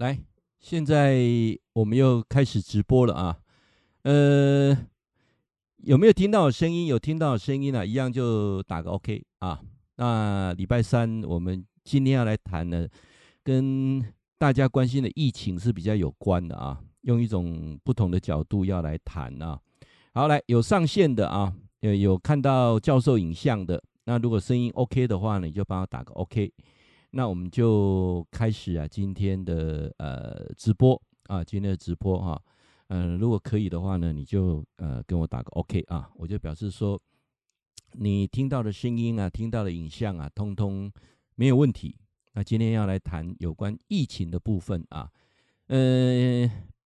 [0.00, 0.18] 来，
[0.58, 1.20] 现在
[1.74, 3.38] 我们又开始直播了啊。
[4.04, 4.74] 呃，
[5.76, 6.86] 有没有听到声音？
[6.86, 9.60] 有听到声音啊，一样就打个 OK 啊。
[9.96, 12.88] 那礼拜三我们今天要来谈的，
[13.44, 14.02] 跟
[14.38, 19.60] 大家关心的疫情是比较有关的啊，用一种不同的角度要来谈啊。
[20.14, 26.50] 好，来有上线的啊，有有看到教授影像的，那如果声音 OK 的话呢，你就帮我打个 OK。
[27.12, 32.40] 那我们就开始啊，今天的呃直播啊，今天的直播哈，
[32.88, 37.00] 嗯、呃，如果可以的话呢，你就呃跟我打个 OK 啊，我就表示说
[37.92, 40.90] 你听到的声音啊，听到的影像啊，通通
[41.34, 41.96] 没有问题。
[42.32, 45.10] 那今天要来谈有关疫情的部分啊，
[45.66, 46.48] 呃，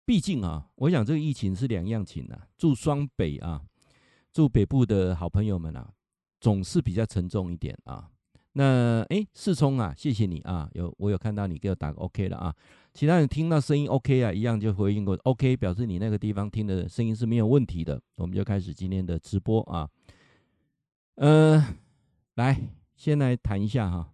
[0.06, 3.62] 毕竟啊，我想这个疫情是两样情啊，住双北啊，
[4.32, 5.92] 住北部的好朋友们啊，
[6.40, 8.10] 总是比较沉重一点啊。
[8.58, 12.54] 那哎，世聪啊，谢谢你啊，有我有看到你给我打个 OK 了啊，
[12.94, 18.00] 其他人听到声音 OK 啊，一样就回应过 OK，表示你那个地方听的声音是没有问题的。
[18.14, 19.86] 我们就开始今天的直播啊，
[21.16, 21.62] 呃，
[22.36, 22.58] 来
[22.94, 24.10] 先来谈一下哈，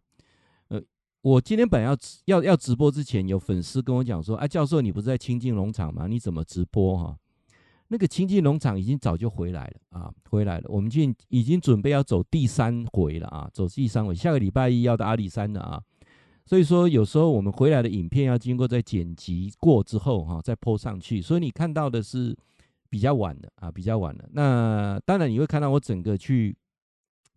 [0.70, 0.82] 呃，
[1.20, 6.08] 我今天本来要要要直播之前，有粉丝跟我讲说，啊，教授你不是在清境农场吗？
[6.08, 7.16] 你怎么直播哈？
[7.92, 10.64] 那个清境农场已经早就回来了啊，回来了。
[10.70, 14.14] 我们已经已经准备要走第三回了啊，走第三回。
[14.14, 15.82] 下个礼拜一要到阿里山了啊，
[16.46, 21.20] 所以说有时候我们回来的影片要经过再剪辑过之后哈，再 po 上去。
[21.20, 22.34] 所以你看到的是
[22.88, 24.26] 比较晚的啊，比较晚的。
[24.32, 26.56] 那当然你会看到我整个去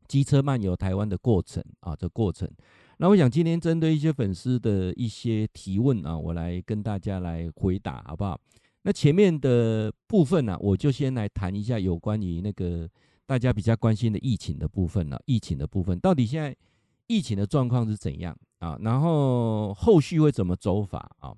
[0.07, 2.49] 机车漫游台湾的过程啊，这过程。
[2.97, 8.39] 那我想今天针对一些粉丝的一些提问啊，我来跟大家来回答，好不好？
[8.87, 12.87] 那前面的部分呢、我就先来谈一下有关于那个
[13.25, 16.55] 大家比较关心的疫情的部分了、疫情的部分到底现在
[17.07, 18.77] 疫情的状况是怎样啊？
[18.81, 21.33] 然后后续会怎么走法啊？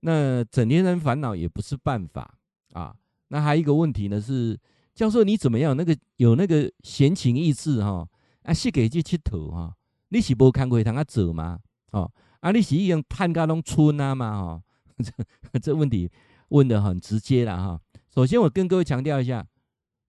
[0.00, 2.38] 那整天人烦恼也不是办法
[2.72, 2.96] 啊。
[3.28, 4.58] 那还有一个问题呢是，
[4.94, 5.76] 教授你怎么样？
[5.76, 8.08] 那个有那个闲情逸致哈？
[8.44, 9.74] 啊，是给去佚佗哈？
[10.08, 11.58] 你是不看过他走吗？
[11.92, 12.10] 哦，
[12.40, 14.42] 啊，你是一样探家拢村啊嘛？
[14.42, 14.62] 哈，
[15.52, 16.10] 这这问题。
[16.48, 17.80] 问的很直接了哈。
[18.14, 19.46] 首先，我跟各位强调一下，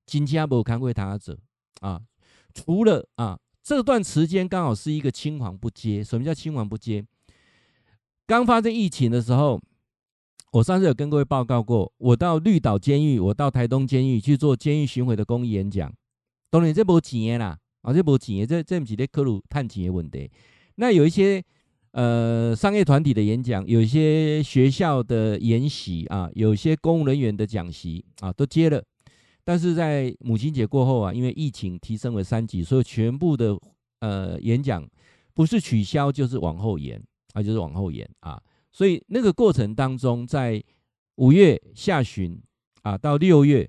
[0.05, 1.37] 金家伯看会他者
[1.81, 2.01] 啊，
[2.53, 6.03] 除了啊这段时间刚好是一个青黄不接。
[6.03, 7.05] 什么叫青黄不接？
[8.25, 9.61] 刚发生疫情的时候，
[10.53, 15.93] 我上次有跟各位报告过，我到绿岛监狱，我到台东监狱去做监狱巡回的公益演讲。
[16.49, 20.31] 当然这没钱啦，啊这没钱，这这不是在科鲁探钱的问题。
[20.75, 21.43] 那有一些。
[21.97, 28.83] 呃，商业团体的演讲，有些学校的研习啊，有些公务人员的讲习啊，都接了。
[29.43, 33.57] 但是在母亲节过后啊，因为疫情提升为三级，所以全部的
[34.01, 34.87] 呃演讲
[35.33, 37.01] 不是取消就是往后延
[37.33, 38.39] 啊，就是往后延啊。
[38.71, 40.63] 所以那个过程当中，在
[41.15, 42.39] 五月下旬
[42.83, 43.67] 啊到六月，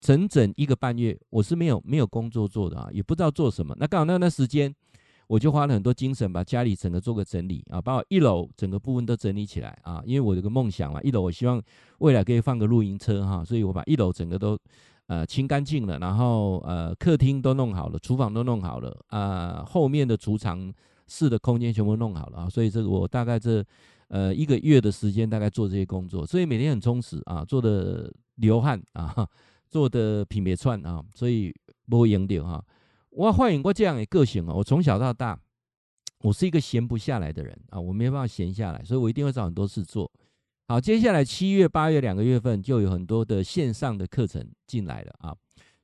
[0.00, 3.72] 整整一个半月，我是没有没有工作做的啊，也不知道做什么。
[3.78, 4.74] 那刚好那段时间。
[5.28, 11.62] 我就花了很多精神，把家里整个做个整理啊，把我一楼整个部分都整理起来啊，因为我有个梦想嘛，一楼我希望
[11.98, 14.58] 未来可以放个露营车哈，所以我把一楼整个都
[15.06, 20.72] 呃清干净了，然后呃客厅都弄好了，厨房都弄好了啊，后面的储藏
[21.06, 23.62] 室的空间全部弄好了啊，所以这个我大概这
[24.08, 29.28] 呃一个月的时间大概做这些工作，所以每天很充实啊，做的流汗啊，
[29.68, 31.54] 做的品别串啊，所以
[31.86, 32.64] 不会赢掉哈。
[33.10, 34.54] 我欢迎过这样的个性啊！
[34.54, 35.38] 我从小到大，
[36.22, 40.10] 我是一个闲不下来的人啊，我没办法闲下来，所以我一定会找很多事做。
[40.68, 45.34] 好，接下来七月、八月两个月份就有很多的线上的课程进来了啊，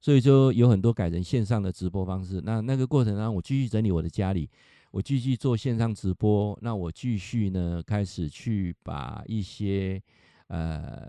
[0.00, 2.40] 所以就有很多改成线上的直播方式。
[2.44, 4.48] 那那个过程中，我继续整理我的家里，
[4.92, 6.56] 我继续做线上直播。
[6.60, 10.00] 那我继续呢，开始去把一些
[10.48, 11.08] 呃，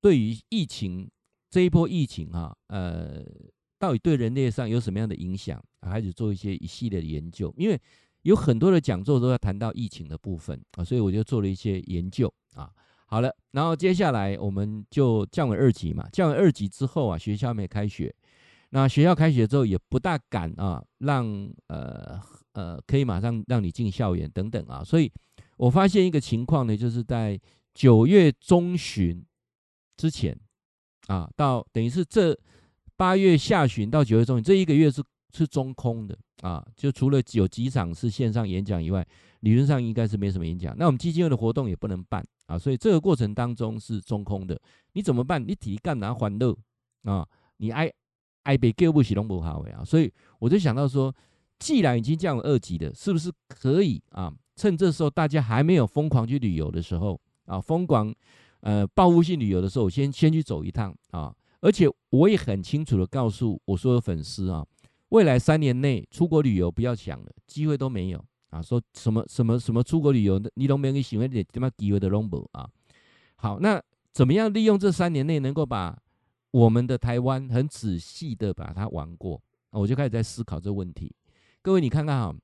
[0.00, 1.10] 对于疫情
[1.50, 3.24] 这一波疫情哈，呃。
[3.82, 5.60] 到底对人类上有什么样的影响？
[5.80, 7.76] 开始做一些一系列的研究，因为
[8.22, 12.70] 有很多的讲座都要谈到疫情的部分啊，所以我就做了一些研究啊。
[13.06, 18.14] 好了，然后接下来我们就降为二级嘛，降为二级之后啊，学校没开学，
[18.70, 22.20] 那学校开学之后也不大敢啊，让呃
[22.52, 25.10] 呃可以马上让你进校园等等啊，所以
[25.56, 27.36] 我发现一个情况呢，就是在
[27.74, 29.20] 九月中旬
[29.96, 30.38] 之前
[31.08, 32.38] 啊，到等于是这。
[32.96, 35.02] 八月下旬到九月中旬这一个月是
[35.32, 39.06] 是中空的啊，就除了有几场是线上演讲以外，
[39.40, 40.76] 理论上应该是没什么演讲。
[40.76, 44.60] 那我们基金会的活动也不能办啊，所以这个过程当中是中空的。
[44.92, 45.42] 你怎么办？
[45.42, 46.54] 你体力干嘛欢乐
[47.04, 47.90] 啊，你爱
[48.42, 49.82] 爱被救不起拢不好呀。
[49.84, 51.14] 所以我就想到说，
[51.58, 58.14] 既然已经降了二级的，是不是可以啊，趁这时候大家还没有疯狂去旅游的时候啊，疯狂
[58.60, 61.34] 呃报复性旅游的时候，我先先去走一趟啊。
[61.62, 64.66] 而且我也很清楚的告诉我所有粉丝啊，
[65.10, 68.60] 未来三年内出国旅游不要想了，机会都没有啊。
[68.60, 72.68] 说什么什么什么出国旅游，你都没有你喜欢点什么机会的拢无啊。
[73.36, 73.80] 好，那
[74.12, 75.96] 怎么样利用这三年内能够把
[76.50, 79.40] 我们的台湾很仔细的把它玩过？
[79.70, 81.14] 我就开始在思考这问题。
[81.62, 82.36] 各位你看看哈，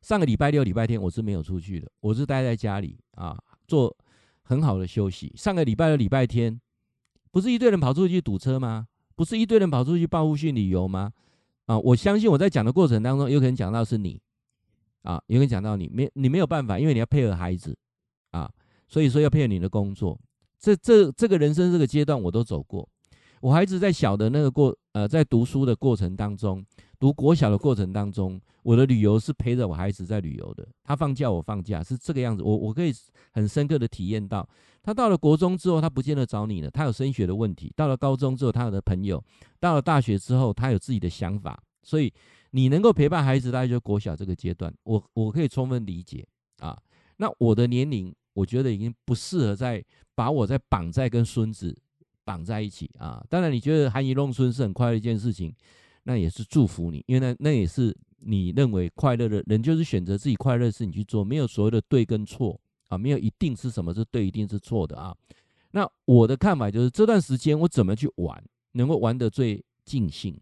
[0.00, 3.36] 上个礼拜六、礼拜天我是没有出去的，我是待在家里啊，
[3.66, 3.94] 做
[4.42, 5.32] 很好的休息。
[5.36, 6.60] 上个礼拜六、礼拜天。
[7.32, 8.86] 不是一堆人跑出去堵车吗？
[9.16, 11.12] 不是一堆人跑出去报复性旅游吗？
[11.66, 14.20] 啊，我相信我在讲的过程当中，有可能讲到是你，
[15.02, 17.76] 啊，有可能讲到你，没你没有办法，因为你要配合孩子，
[18.30, 18.50] 啊，
[18.86, 20.18] 所以说要配合你的工作。
[20.58, 22.88] 这这这个人生这个阶段我都走过。
[23.40, 26.64] 我孩子在小的那个过，呃，在读书的过程当中，
[27.00, 30.64] 读国小的过程当中，我的旅游是陪着我孩子在旅游的。
[30.84, 32.42] 他放假，我放假，是这个样子。
[32.42, 32.92] 我我可以
[33.32, 34.48] 很深刻的体验到，
[34.82, 39.18] 他到了国中之后，他不见得找你了，他有升学的问题；到了高中之后，他有的朋友；
[39.60, 41.62] 到了大学之后，他有自己的想法。
[41.82, 42.12] 所以
[42.50, 46.26] 你能够陪伴孩子，大概就是国小这个阶段，我我可以充分理解
[46.58, 46.76] 啊。
[47.16, 49.84] 那我的年龄，我觉得已经不适合再
[50.14, 51.76] 把我再绑在跟孙子。
[52.24, 53.20] 绑在一起啊！
[53.28, 55.52] 当然，你觉得含饴弄孙是很快乐一件事情，
[56.04, 62.58] 那也是祝福你，因为那那也是你认为快乐的人，就是选择自己快乐的事情去做，没有所谓的对跟错
[62.92, 65.16] 啊，没有一定是什么是对，一定是错的啊。
[65.70, 70.38] 那我的看法就是这段时间我怎么去玩，能够玩得最尽兴。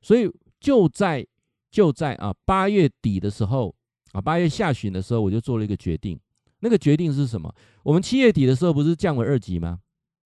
[0.00, 0.28] 所以
[0.58, 1.24] 就在
[1.70, 3.72] 就在啊八月底的时候
[4.10, 6.18] 啊，八月下旬的时候，我就做了一个决定。
[6.58, 7.54] 那个决定是什么？
[7.84, 9.78] 我们七月底的时候不是降为二级吗？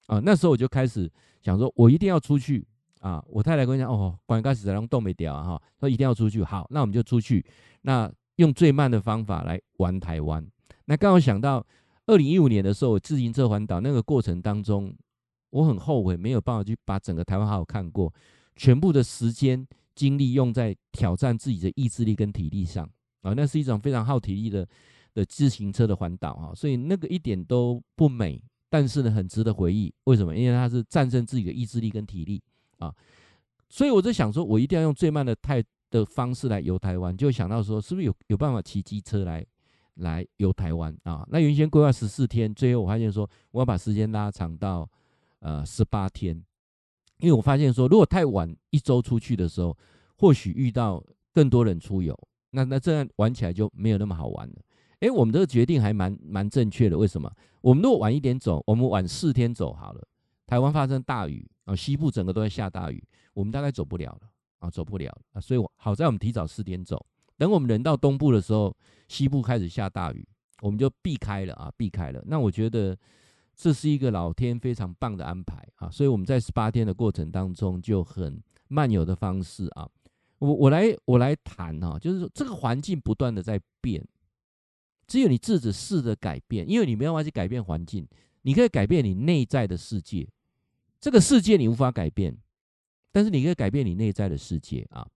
[0.06, 1.10] 啊，那时候我就开始
[1.42, 2.66] 想说，我一定要出去
[3.00, 3.22] 啊！
[3.28, 6.42] 我太太跟我讲，哦，关开始在那动没掉啊，哈，说一定要出去。
[6.42, 7.44] 好，那我们就出去。
[7.82, 10.46] 那用最慢的方法来玩台湾。
[10.86, 11.64] 那刚好想到
[12.06, 14.92] 二零一五年的时候，我自行车环岛那个过程当中，
[15.50, 18.12] 我很后悔没有办法去把整个台湾好好看过，
[18.56, 22.88] 全部的时间精力用在挑战自己的意志力跟体力上
[23.22, 24.66] 啊，那是一种非常耗体力的
[25.14, 28.42] 的自行车的环岛啊，所以那个一点都不美。
[28.68, 29.94] 但是呢，很值得回忆。
[30.04, 30.36] 为什么？
[30.36, 32.42] 因为它是战胜自己的意志力跟体力
[32.78, 32.92] 啊，
[33.68, 37.16] 所以我在想说，我一定要用最慢的态的方式来游台湾。
[37.16, 39.46] 就想到说，是不是有有办法骑机车来
[39.96, 41.26] 来游台湾啊？
[41.30, 44.88] 那原先规划十四天，最后我发现说，我要把时间拉长到
[45.40, 46.34] 呃十八天，
[47.18, 49.76] 因为我发现说，如果太晚一周出去的时候，
[50.16, 51.02] 或许遇到
[51.32, 52.18] 更多人出游，
[52.50, 54.54] 那那这样玩起来就没有那么好玩了。
[55.00, 56.96] 哎，我们这个决定还蛮蛮正确的。
[56.96, 57.30] 为什么？
[57.60, 60.06] 我们如果晚一点走，我们晚四天走好了。
[60.46, 63.02] 台湾发生大雨啊，西部整个都在下大雨，
[63.34, 64.28] 我们大概走不了了
[64.60, 65.40] 啊，走不了啊。
[65.40, 67.04] 所以我好在我们提早四天走，
[67.38, 68.74] 等我们人到东部的时候，
[69.08, 70.26] 西部开始下大雨，
[70.62, 72.22] 我们就避开了啊，避开了。
[72.26, 72.96] 那我觉得
[73.54, 75.90] 这是一个老天非常棒的安排啊。
[75.90, 79.88] 所以我们在十八天的过程当中，就很漫游的方式啊，
[80.38, 84.02] 我我来我来谈啊，就是说这个环境不断的在变。
[85.06, 88.04] 只有你自己试着改变，因为你没有办法去改变环境，
[88.42, 90.28] 你可以改变你内在的世界。
[90.98, 92.36] 这个世界你无法改变，
[93.12, 95.06] 但是你可以改变你内在的世界啊！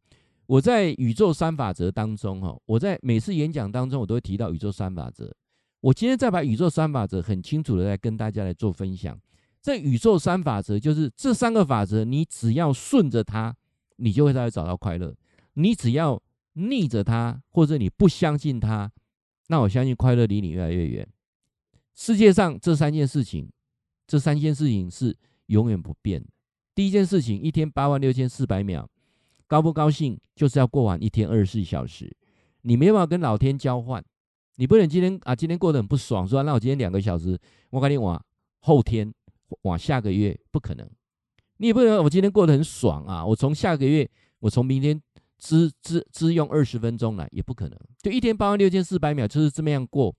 [0.50, 5.32] 我在宇宙三法则当中，哈，我在每次演讲当中，我都会提到宇宙三法则。
[5.80, 9.16] 我今天再把宇宙三法则很清楚的来跟大家来做分享。
[9.62, 13.54] 这宇宙三法则就是这三个法则，你只要顺着它，
[13.98, 15.14] 你就会再找到快乐；
[15.54, 16.20] 你只要
[16.54, 18.90] 逆着它，或者你不相信它。
[19.46, 21.08] 那我相信快乐离你越来越远。
[21.94, 23.48] 世界上这三件事情，
[24.04, 25.16] 这三件事情是
[25.46, 26.26] 永远不变的。
[26.74, 28.90] 第一件事情，一天八万六千四百秒，
[29.50, 32.16] 高不高兴就是要过完一天二十四小时。
[32.62, 34.00] 你没办法跟老天交换，
[34.54, 37.36] 你不能今天啊，今天过得很不爽，说那我今天两个小时，
[37.70, 38.24] 我赶紧往
[38.60, 39.12] 后天
[39.62, 40.88] 往下个月，不可能。
[41.56, 45.02] 你也不能我今天过得很爽啊，我从下个月，我从明天。
[45.42, 50.14] 只只只用二十分钟来也不可能，就一天八万六千四百秒就是这么样过，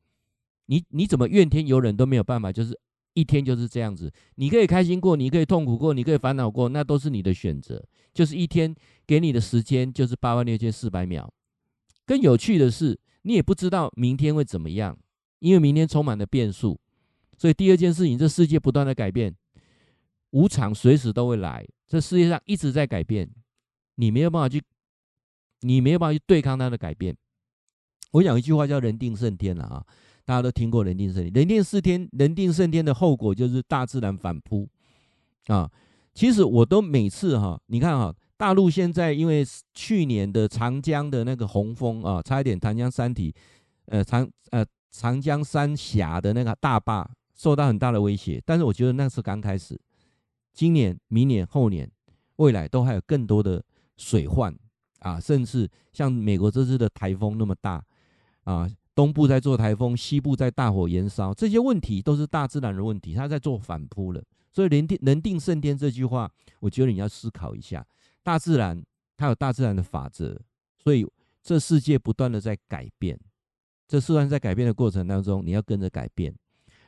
[0.66, 2.76] 你你怎么怨天尤人都没有办法，就是
[3.14, 4.12] 一天就是这样子。
[4.36, 7.84] 你可以开心过，你可以痛苦过，你可以烦恼过，那都是你的选择。
[8.14, 8.76] 就是一天
[9.06, 11.32] 给你的时间就是八万六千四百秒。
[12.06, 14.98] 更有趣的是，你也不知道明天会怎么样，
[15.40, 16.80] 因为明天充满了变数。
[17.38, 19.36] 所以第二件事情，这世界不断的改变，
[20.32, 23.30] 无常随时都会来，这世界上一直在改变，
[23.96, 24.62] 你没有办法去。
[25.64, 27.16] 你没有办法去对抗它的改变。
[28.14, 29.86] 我讲一句话叫“人定胜天”了啊，
[30.26, 31.32] 大家都听过“人定胜天”。
[31.34, 34.68] 人定胜天，人定胜天的后果就是大自然反扑
[35.48, 35.70] 啊。
[36.14, 43.34] 其实我都每次哈，你看哈，大陆现在因为去年的长江的那个洪峰啊，差一点长江三体
[43.86, 48.42] 呃长呃长江三峡的那个大坝受到很大的威胁。
[48.46, 49.80] 但是我觉得那是刚开始，
[50.54, 51.90] 今年、明年、后年、
[52.36, 53.64] 未来都还有更多的
[53.96, 54.54] 水患
[55.00, 57.82] 啊，甚至像美国这次的台风那么大
[58.44, 64.24] 啊，东部在做台风，西部在大火燃烧，这些问题都是大自然的问题，它在做反扑了。
[64.54, 66.30] 所以“人定人定胜天”这句话，
[66.60, 67.86] 我觉得你要思考一下。
[68.22, 68.84] 大自然
[69.16, 70.38] 它有大自然的法则，
[70.78, 71.08] 所以
[71.42, 73.18] 这世界不断的在改变。
[73.88, 76.36] 这世界在改变的过程当中，你要跟着改变。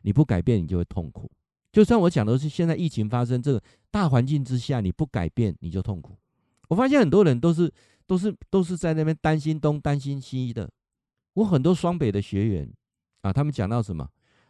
[0.02, 1.32] 你不改变，你就会痛苦。
[1.72, 6.18] 就算我讲的是现在疫情发生这个大环境之下，你不改变，你就痛苦。
[6.68, 7.72] 我发现很多人都是
[8.06, 10.70] 都是都是在那边担心东担心西的。
[11.34, 12.72] 我很多双北的学员
[13.22, 14.08] 啊，他们讲到什么？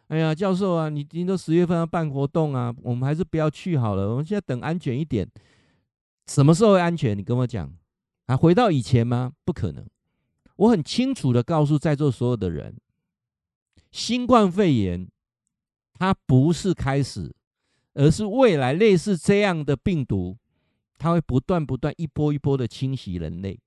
[0.08, 4.10] 哎呀，教授啊，你你都十月份要办活动啊，我们还是不要去好了。
[4.10, 5.26] 我们现在等安全一点，
[6.26, 7.16] 什么时候会安全？
[7.16, 7.72] 你跟我讲
[8.26, 9.32] 啊，回到以前吗？
[9.46, 9.86] 不可能。
[10.56, 12.76] 我很清楚的告诉在座所有的人，
[13.90, 15.08] 新冠肺炎
[15.94, 17.34] 它不是开始，
[17.94, 20.36] 而是未来类似这样的病毒，
[20.98, 23.58] 它会不断不断一波一波的侵袭人类。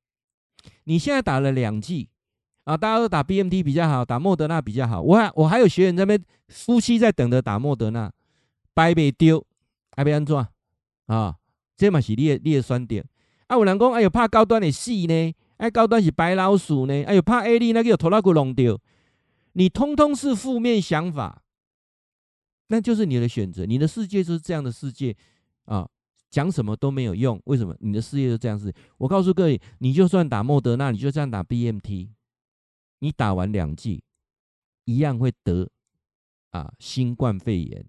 [0.84, 2.10] 你现在打了两剂。
[2.68, 5.02] 啊，大家都打 BMT 比较好，打莫德纳比较好。
[5.02, 8.12] 我还我还有学员在那边，夫妻在等着打莫德纳，
[8.74, 9.42] 白被丢，
[9.96, 10.36] 还被安怎
[11.06, 11.38] 啊？
[11.78, 13.02] 这嘛是你的你的选择。
[13.48, 15.34] 啊，有人讲，哎呦，怕高端的死呢？
[15.56, 17.04] 哎，高端是白老鼠呢？
[17.06, 18.78] 哎呦，怕 A 利那个有拖拉库弄掉，
[19.54, 21.42] 你通通是负面想法，
[22.68, 23.66] 那就是你的选择。
[23.66, 25.16] 你的世界就是这样的世界
[25.64, 25.88] 啊，
[26.30, 27.42] 讲什么都没有用。
[27.46, 27.74] 为什么？
[27.80, 28.74] 你的世界就这样子。
[28.98, 32.10] 我告诉各位，你就算打莫德纳，你就这样打 BMT。
[33.00, 34.04] 你打完两剂，
[34.86, 35.70] 一样会得
[36.52, 37.86] 啊新冠肺炎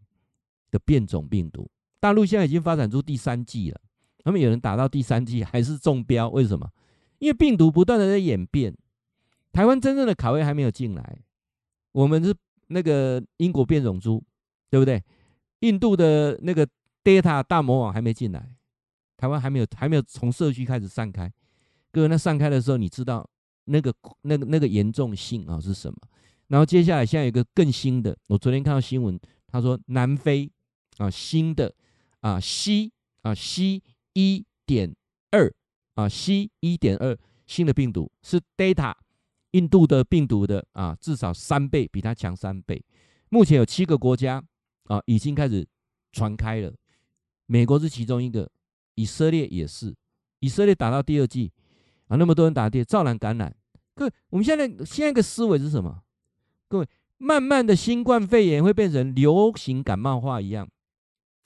[0.70, 1.70] 的变种病毒。
[2.00, 3.80] 大陆现在已经发展出第三剂了，
[4.22, 6.70] 他们有人打到第三剂还是中标，为什么？
[7.18, 8.76] 因为病毒不断的在演变。
[9.50, 11.18] 台湾真正的卡位还没有进来，
[11.92, 12.32] 我们是
[12.68, 14.22] 那个英国变种株，
[14.70, 15.02] 对不对？
[15.60, 16.68] 印度的那个
[17.02, 18.54] Delta 大魔王还没进来，
[19.16, 21.32] 台湾还没有还没有从社区开始散开。
[21.90, 23.28] 各位，那散开的时候，你知道？
[23.68, 25.96] 那个、那个、那个严重性啊是什么？
[26.48, 30.50] 然后接下来现在有一个更新的，我昨天看到新闻，他说南非
[30.96, 31.74] 啊新的
[32.20, 32.90] 啊 C
[33.22, 33.82] 啊 C
[34.14, 34.94] 一点
[35.30, 35.52] 二
[35.94, 38.94] 啊 C 一点二新的病毒是 Delta
[39.50, 42.82] 印度的病毒的啊至少三倍比它强三倍。
[43.28, 44.42] 目前有七个国家
[44.84, 45.66] 啊已经开始
[46.12, 46.74] 传开了，
[47.46, 48.50] 美国是其中一个，
[48.94, 49.94] 以色列也是，
[50.40, 51.52] 以色列打到第二季
[52.08, 53.54] 啊那么多人打的照然感染。
[53.94, 56.02] 各位，我们现在现在一个思维是什么？
[56.68, 56.86] 各位，
[57.16, 60.68] 慢慢的新冠肺炎会变成流行感冒化一样，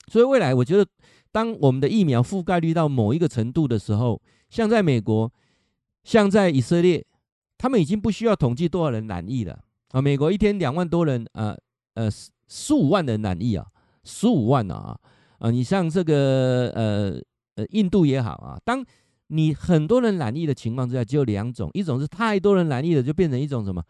[0.07, 0.85] 所以未来我觉得，
[1.31, 5.31] 当我们的疫苗覆盖率到某一个程度的时候，像在美国，
[6.03, 7.03] 像在以色列，
[7.57, 10.01] 他们已经不需要统计多少人染疫了啊！
[10.01, 11.57] 美国一天两万多人，呃
[11.95, 12.07] 呃
[12.47, 13.65] 十五万人染疫啊，
[14.03, 14.99] 十五万啊
[15.39, 15.49] 啊！
[15.49, 17.19] 你像这个呃
[17.55, 18.85] 呃印度也好啊，当
[19.33, 23.83] 你很多人染疫的情况之下，只有两种，一种是太多人染疫了，就变成一种什么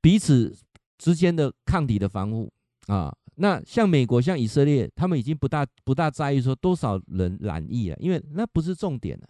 [0.00, 0.56] 彼此
[0.96, 2.50] 之间的抗体的防护
[2.86, 3.14] 啊。
[3.36, 9.28] 那像美国、像以色列，他们已经不大不大在意说多少人染疫了，因为那不是重点了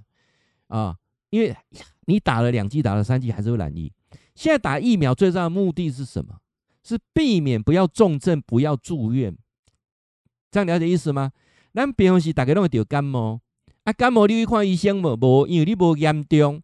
[0.69, 0.97] 啊。
[1.31, 1.55] 因为
[2.07, 3.93] 你打了两剂、打了三剂，还是会染疫。
[4.35, 6.39] 现在打疫苗最重要的目的是什么？
[6.83, 9.37] 是避免不要重症、不要住院。
[10.51, 11.31] 这样了解意思吗？
[11.73, 13.41] 那平常时大家都会得感冒。
[13.91, 15.17] 啊，感冒你去看医生无？
[15.17, 16.63] 无，因为你无严重。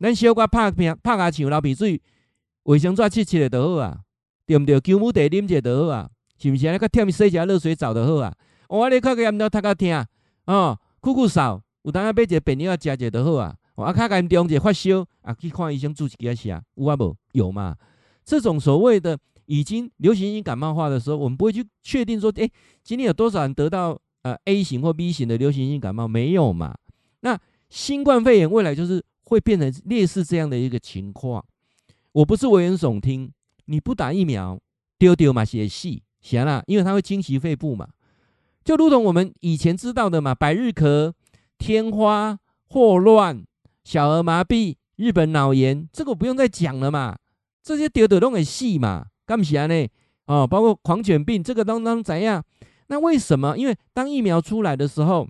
[0.00, 2.02] 咱小可拍片拍下像流鼻水，
[2.64, 4.00] 卫生纸擦擦就好啊，
[4.44, 4.80] 对不对？
[4.80, 6.66] 姜母茶啉者就好啊，是不是？
[6.66, 8.34] 那个添洗一下热水澡就好啊。
[8.68, 10.04] 我你看个严重，他个疼
[10.46, 13.54] 哦，酷酷扫，有当啊买一个便药食者就好啊。
[13.76, 17.16] 啊，较严重者发烧啊，去看医生注一下有啊无？
[17.32, 17.76] 有嘛？
[18.24, 19.16] 这种所谓的
[19.46, 22.50] 已经流行性感冒化的时候，我们不会去确定说，诶，
[22.82, 23.98] 今天有多少人得到？
[24.24, 26.74] 呃，A 型或 B 型的流行性感冒没有嘛？
[27.20, 27.38] 那
[27.70, 31.44] 新冠肺炎未来就是会变成类似这样的一个情况。
[32.12, 33.30] 我不是危言耸听，
[33.66, 34.58] 你不打疫苗
[34.98, 37.88] 丢丢嘛，写戏行了，因为它会侵袭肺部嘛。
[38.64, 41.12] 就如同我们以前知道的嘛，百日咳、
[41.58, 42.38] 天花、
[42.68, 43.44] 霍乱、
[43.84, 47.16] 小儿麻痹、日本脑炎，这个不用再讲了嘛。
[47.62, 49.86] 这些丢丢都很细嘛，干不起来呢？
[50.26, 52.42] 哦，包括狂犬病，这个当当怎样？
[52.88, 53.56] 那为什么？
[53.56, 55.26] 因为当疫苗出来的时候，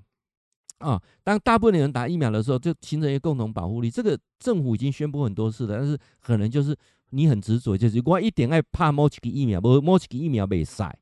[0.78, 3.90] 啊，当大部分人打疫苗的时候，就形成一个共同保护力。
[3.90, 6.76] 这个政府已经宣布很多次了，但是可能就是
[7.10, 10.92] 你很执着，就是我一点爱怕某几个疫苗，某某几个疫苗没塞，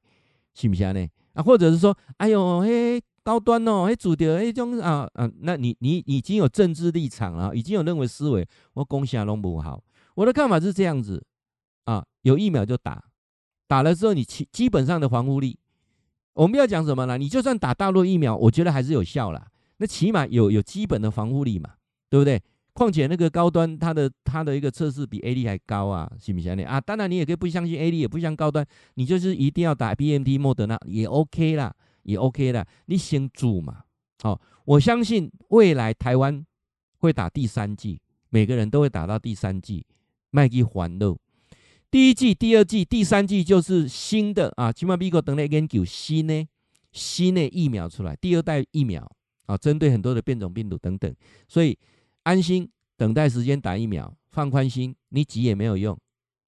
[0.54, 1.09] 是不是呢？
[1.35, 9.82] 啊，或者是说，哎呦，嘿，高端哦，嘿，主流，嘿，种啊啊，那你你已经有政治立场了，已经有认为思维，我恭喜啊，拢不好。
[10.14, 11.25] 我的看法是这样子
[11.85, 13.02] 啊，有疫苗就打，
[13.66, 15.59] 打了之后你基基本上的防护力，
[16.34, 17.18] 我们要讲什么呢？
[17.18, 19.46] 你就算打大陆疫苗，我觉得还是有效啦。
[19.78, 21.70] 那起码有有基本的防护力嘛，
[22.08, 22.40] 对不对？
[22.74, 26.80] 况且那个高端它的它的一个测试比 A D 还高啊，信不信你啊？
[26.80, 31.74] 当然你也可以不相信 A D，，也不信高端，你就是一定要打 BNT 莫德纳也 OK 啦，
[32.04, 32.66] 也 OK 啦。
[32.86, 33.82] 你先住嘛，
[34.22, 36.42] 好，我相信未来台湾
[36.96, 39.84] 会打第三剂，每个人都会打到第三剂，
[40.30, 41.18] 麦基环路。
[41.92, 46.44] 第一季、第二季、第三季就是新的啊，起码美国等来研究新的
[46.90, 49.08] 新的疫苗出来，第二代疫苗
[49.46, 51.14] 啊，针对很多的变种病毒等等，
[51.46, 51.78] 所以。
[52.25, 55.99] 安心等待时间打疫苗，放宽心，你急也没有用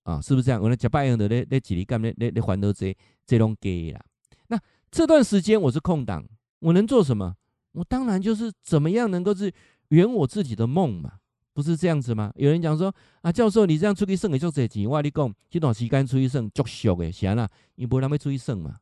[0.05, 0.63] 啊，是不是这样？
[0.63, 2.97] 我那假扮样的那那几粒干那那那还都这
[3.27, 4.01] 这种给了。
[4.47, 6.25] 那这段时间我是空档，
[6.61, 7.35] 我能做什么？
[7.73, 9.53] 我当然就是怎么样能够是
[9.89, 11.15] 圆我自己的梦嘛，
[11.55, 12.33] 不是这样子吗？
[12.35, 12.93] 有人讲说
[13.23, 18.79] 啊，教授你这样出去省也就这钱，我跟你讲这段时间出去省足俗的，行了，你不让他出去省嘛？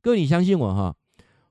[0.00, 0.96] 各位你相信我哈，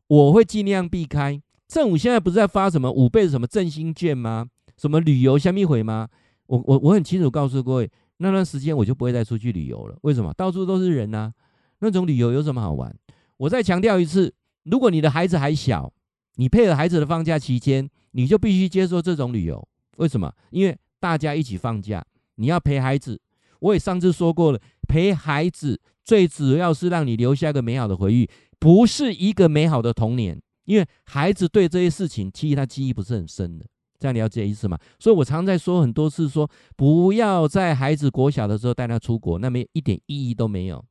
[0.08, 1.40] 我会尽量避开。
[1.68, 4.48] 政府现在不是在发什么五倍什么振兴券吗？
[4.78, 6.08] 什么旅游虾米会吗？
[6.48, 9.98] 我我我很清楚告诉各位，那段时间我就不会再出去旅游了。
[10.02, 10.34] 为什么？
[10.34, 11.34] 到处都是人呐、啊，
[11.80, 12.96] 那种旅游有什么好玩？
[13.38, 14.34] 我再强调一次，
[14.64, 15.94] 如果你的孩子还小，
[16.36, 19.68] 你配合孩子的放假期间，你就必须接受这种旅游。
[19.98, 20.34] 为什么？
[20.50, 22.04] 因为大家一起放假，
[22.36, 23.22] 你要陪孩子。
[23.60, 30.42] 我也上次说过了，陪孩子最主要是让你留下一个美好的回忆，不是一个美好的童年。
[30.66, 33.66] 因为孩子对这些事情其实他记忆不是很深的。
[34.00, 34.78] 这样了解意思吗？
[35.00, 40.86] 所以我常在说很多次说，不要在孩子国小的时候带他出国，那么一点意义都没有。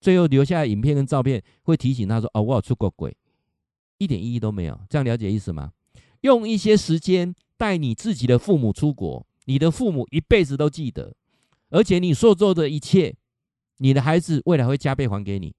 [0.00, 3.16] 最后留下的影片跟照片会提醒他说：“哦，我有出过轨，
[3.98, 5.72] 一点意义都没有。”这样了解意思吗？
[6.20, 11.14] 用一些时间带你自己的父母出国，你的父母一辈子都记得，
[11.70, 13.14] 而且你所做的一切，
[13.76, 15.54] 你的孩子未来会加倍还给你。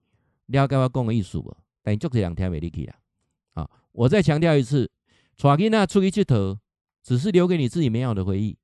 [0.47, 1.55] 了解我讲的意思不？
[1.81, 2.93] 但就这两天没力气了。
[3.53, 4.91] 啊，我再强调一次，
[5.37, 6.59] 带囡仔出去佚佗。
[7.01, 8.57] 只是留给你自己美好的回忆，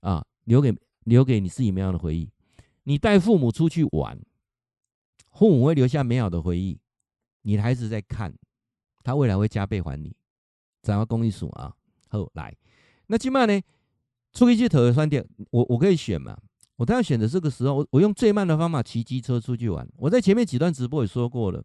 [0.00, 0.74] 啊，留给
[1.04, 2.30] 留给你自己美好的回忆。
[2.84, 4.18] 你带父母出去玩，
[5.32, 6.80] 父母会留下美好的回忆。
[7.42, 8.34] 你的孩子在看，
[9.02, 10.16] 他未来会加倍还你。
[10.82, 11.74] 咱要公益数啊，
[12.10, 12.54] 好来。
[13.06, 13.60] 那今晚呢，
[14.32, 16.36] 出去去投的饭店，我我可以选嘛？
[16.76, 19.88] 我当然选择这个时候，我我用最慢的方法骑机车出去玩。
[19.96, 21.62] 我在前面几段直播也说过了，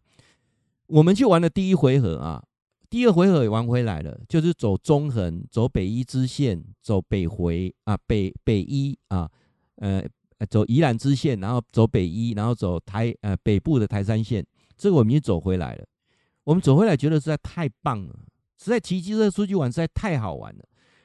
[0.86, 2.42] 我们去玩的第一回合啊。
[2.88, 9.28] 第二回合也玩回来了，就是走中横，走北一支线，走北回啊，北北一啊，
[9.76, 10.04] 呃，
[10.48, 15.84] 走宜兰支线，然后走北一，然后走台呃北部的台三线，这个我们已经走回来了。
[16.44, 18.14] 我们走回来觉得实在太棒了，
[18.58, 20.64] 实在骑机车出去玩实在太好玩了。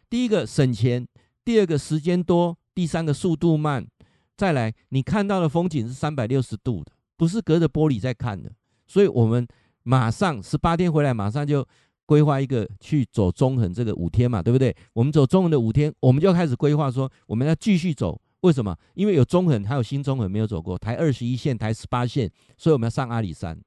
[0.10, 1.08] 第一个省钱，
[1.44, 3.88] 第二个时间多，第三个速度慢，
[4.36, 8.52] 再来你看到的风景是三百六十度的，不是隔着玻璃在看的，
[8.88, 9.48] 所以我们。
[9.84, 11.68] 马上十八天回来，马上就
[12.06, 14.72] 规划一个去走中横这个五天嘛，对不对？
[14.94, 18.22] 我们走中横的五天，我们就开始规划说我们要继续走。
[18.42, 18.78] 为什么？
[18.94, 23.60] 因为有中横，还有新中横没有走过，台二十一线、台十八线，所以我们要上阿里山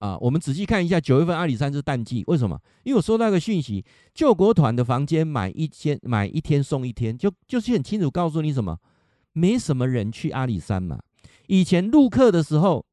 [0.00, 0.18] 啊。
[0.18, 2.60] 我们仔细看一下，九月份阿里山是淡季，为什么？
[2.82, 3.82] 因为我收到一个讯息，
[4.12, 8.76] 救国团的房间买一间买一天送一天，就就是很清楚告诉你什么？
[9.32, 10.98] 没什么人去阿里山嘛。
[11.46, 12.84] 以前陆客的时候，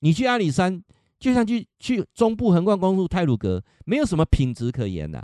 [0.00, 0.82] 你去阿里山。
[1.20, 5.18] 就像去去中部横贯公路太鲁阁，没有什么品质可言的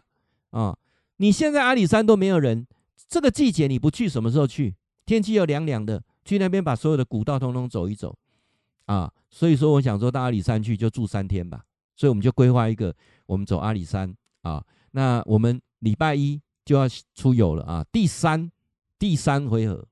[0.51, 0.79] 啊，啊！
[1.19, 2.67] 你现在阿里山都没有人，
[3.09, 4.75] 这个季节你不去，什么时候去？
[5.07, 8.13] 天气又凉凉的，去那边把所有的古道通通走一走
[8.87, 9.11] 啊！
[9.31, 11.65] 所以说，我想说到阿里山去就住三天吧，
[11.97, 12.95] 所以我们就规划一个，
[13.27, 14.65] 我们走阿里山啊。
[14.93, 18.51] 那我们礼拜一就要出游了啊，第三
[18.99, 19.85] 第三回合，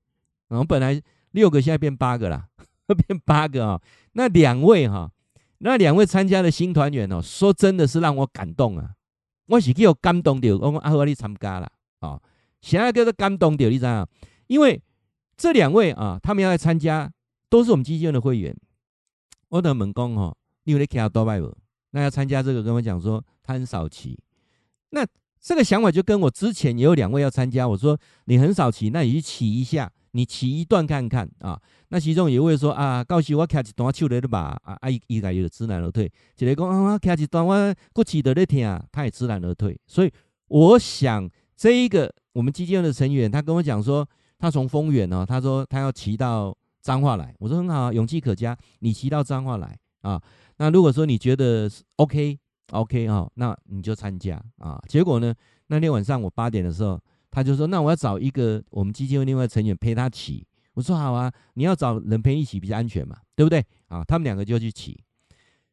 [0.49, 1.01] 我们本来
[1.33, 2.49] 六个，现在变八个啦，
[3.07, 3.81] 变八个啊。
[4.13, 5.11] 那两位哈、
[5.59, 8.95] 那两位参加的新团员哦，说真的是让我感动啊！
[9.47, 12.21] 我是给我感动的，我讲阿和你参加了啊，
[12.61, 14.09] 现在叫做感动的，你知道？
[14.47, 14.81] 因为
[15.37, 17.11] 这两位啊，他们要来参加，
[17.49, 18.57] 都是我们基金会的会员。
[19.53, 20.35] 我的门工哈，
[20.65, 21.55] 你有在骑多拜不？
[21.91, 24.19] 那要参加这个，跟我讲说他很少骑。
[24.91, 25.07] 那
[25.39, 29.93] 这个想法就跟我之前也有两位要参加，我说你很少骑，那你去骑一下。
[30.15, 36.11] 你骑一段看看啊，那其中有位说啊，告诉我骑一段手累的吧，啊，啊，伊个就知难而退。
[36.37, 39.79] 一个讲啊，骑一段我过骑的那天啊，他也知难而退。
[39.87, 40.13] 所以
[40.49, 44.07] 我想这一个我们基金会的成员，他跟我讲说，
[44.39, 50.21] 他从丰原哦，他说他要骑到彰化来，我说很好啊，勇气可嘉，你骑到彰化来啊。
[50.59, 52.39] 那如果说你觉得 OK
[52.73, 54.79] OK 啊，那你就参加啊。
[54.87, 55.35] 结果呢，
[55.69, 57.01] 那天晚上我八点的时候。
[57.35, 63.65] 他就说：“那我要找一个我们基金会另外成员陪他骑。”我说好啊，你要找人陪你骑比较安全嘛，对不对？
[63.89, 65.03] 啊，他们两个就去骑，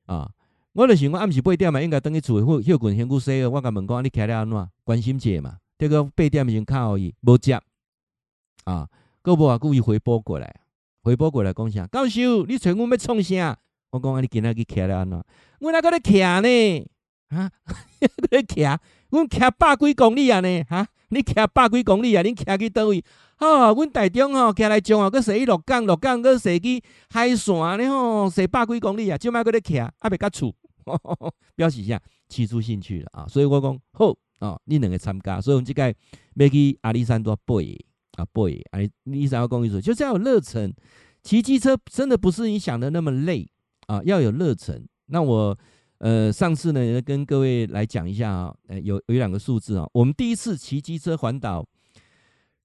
[0.06, 0.32] 啊，
[0.72, 4.69] 我就想我暗时八点嘛，应该等去厝或休困先去洗个，我甲问讲你开了安怎？
[4.86, 7.62] 关心者嘛，这个八点已经卡而已，无接，
[8.63, 8.88] 啊，
[9.22, 10.62] 个无啊故意回拨过来，
[11.10, 11.88] 回拨过来讲啥？
[11.88, 13.58] 教授，你找阮要创啥？
[13.89, 15.24] 我讲啊，你今仔日骑了安怎？
[15.60, 16.88] 我哪个咧徛呢？
[17.30, 17.50] 啊，
[18.30, 18.78] 咧徛，
[19.10, 20.63] 阮徛百几公里啊呢？
[20.69, 22.22] 哈，你徛百几公里啊？
[22.22, 23.04] 你徛去倒位？
[23.39, 30.54] 哦，阮台中吼，徛来中啊，搁驶去鹿港，鹿港搁驶去海线咧吼，驶百几公里啊，即摆搁咧骑，还袂甲厝，
[31.56, 32.00] 表示啥？
[32.28, 33.26] 骑出兴趣了啊！
[33.28, 35.91] 所以我讲好哦，你两个参加，所以我们即个
[36.36, 37.76] 要去阿里山多背
[38.19, 40.73] 啊背，啊，你想要讲意思，就是要有热忱。
[41.23, 43.47] 骑机车真的不是你想的那么累
[43.88, 44.86] 啊，要有热忱。
[45.08, 45.58] 那我
[45.99, 51.65] 呃上次呢跟各位来讲一下啊，呃有有两个数字啊，我们第一次骑机车环岛。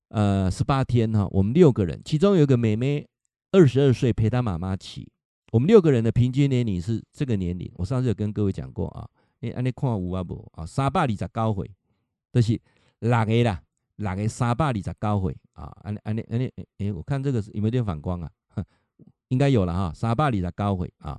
[0.09, 3.05] 呃，十八天哈，我们六个人，其中有个妹妹，
[3.51, 5.11] 二十二岁，陪她妈妈骑。
[5.51, 7.69] 我们六个人的平均年龄是这个年龄。
[7.75, 9.09] 我上次有跟各位讲过啊，
[9.41, 10.65] 哎，安尼看有啊无啊？
[10.65, 11.69] 三百二十九岁，
[12.31, 12.61] 都、是
[13.01, 13.61] 六个啦，
[13.97, 18.31] 六个三百二十九岁啊，安尼安尼安尼，哎，我看这个是有没有点反光啊？
[19.29, 21.19] 应该有了哈，三百二十九岁啊。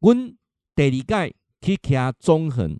[0.00, 0.34] 阮
[0.74, 2.78] 第二届去骑中横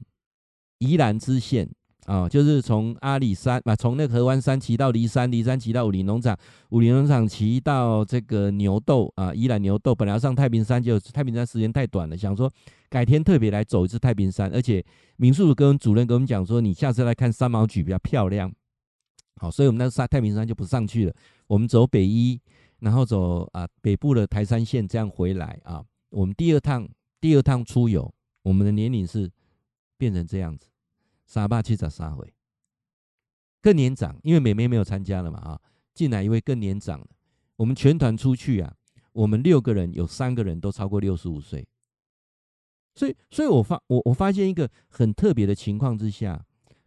[0.78, 1.68] 宜兰支线。
[2.06, 9.94] 啊、就是从阿里山，啊，从那个合欢山骑到梨山，梨山骑到武陵农场，武陵农场骑到这个牛斗啊，宜兰牛斗。
[9.94, 12.52] 本来要上太平山，就太平山时间太短了，想说
[12.90, 14.52] 改天特别来走一次太平山。
[14.52, 14.84] 而且
[15.16, 18.52] 民宿跟主任跟我们讲说，你下次来看三毛櫸比较漂亮。
[19.36, 21.14] 好，所以我们那上太平山就不上去了，
[21.46, 22.40] 我们走北一，
[22.78, 25.84] 然后走啊北部的台三线这样回来啊。
[26.10, 26.88] 我们第二趟
[27.20, 29.30] 第二趟出游，我们的年龄是
[29.96, 30.68] 变成这样子。
[31.26, 32.34] 三百七十三岁，
[33.62, 35.60] 更年长，因为妹妹没有参加了嘛啊，
[35.94, 37.08] 进来一位更年长的。
[37.56, 38.76] 我们全团出去啊，
[39.12, 41.66] 我们六个人有三个人都超过六十五岁，
[42.94, 46.44] 所以，所以我发我我发现一个很特别的情况之下，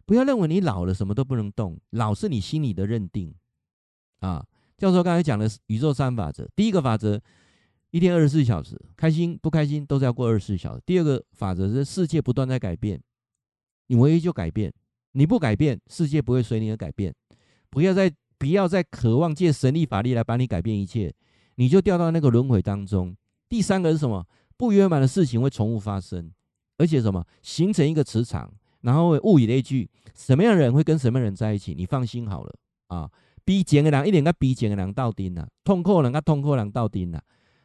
[0.08, 3.34] 不要认为你老了什么都不能动，老是你心里的认定
[4.20, 4.42] 啊。
[4.78, 7.20] 教授刚才讲的宇宙三法则，第一个法则，
[7.90, 10.82] 一天二十四小时，开心不开心都是要过二十四小时。
[10.86, 12.98] 第二个法则是世界不断在改变。
[13.88, 14.72] 你唯一就改变，
[15.12, 17.14] 你不改变，世界不会随你而改变。
[17.68, 21.14] 不要再不要再渴望借神力法力来把你改变一切，
[21.56, 23.14] 你就掉到那个轮回当中。
[23.46, 24.26] 第三个是什么？
[24.56, 26.32] 不圆满的事情会重复发生，
[26.78, 28.50] 而且什么形成一个磁场，
[28.82, 29.88] 然后会物以类聚。
[30.14, 31.74] 什么样的人会跟什么样的人在一起？
[31.74, 32.54] 你放心好了
[32.88, 33.10] 啊。
[33.44, 37.20] 逼贱的人一点跟逼贱的人斗阵呐，痛苦的人跟痛苦的人斗阵呐。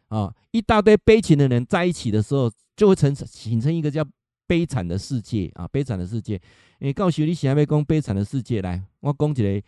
[0.08, 4.06] 啊，一大堆悲情的人在一起的时候，就会成形成一个叫。
[4.45, 6.39] 悲惨的世界啊，悲惨的世界！
[6.80, 9.63] 你，告诉你，想要讲悲惨的世界，来，我讲起来。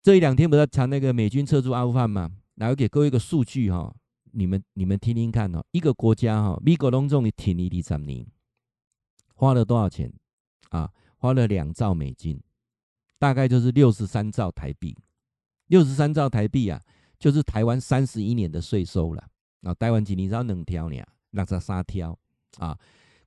[0.00, 2.30] 这一两天不是查那个美军撤出阿富汗吗？
[2.54, 3.92] 然后给各位一个数据哈，
[4.30, 5.62] 你们你们听听看哦。
[5.72, 8.24] 一个国家哈，美国隆重的挺你第三年，
[9.38, 10.12] 花了多少钱
[10.70, 10.92] 啊？
[11.16, 12.42] 花了两兆美金，
[13.20, 14.96] 大概就是六十三兆台币。
[15.68, 16.82] 六十三兆台币啊，
[17.20, 19.24] 就是台湾三十一年的税收了。
[19.62, 22.18] 啊，台湾今年只要两条呢，六十三挑
[22.58, 22.76] 啊。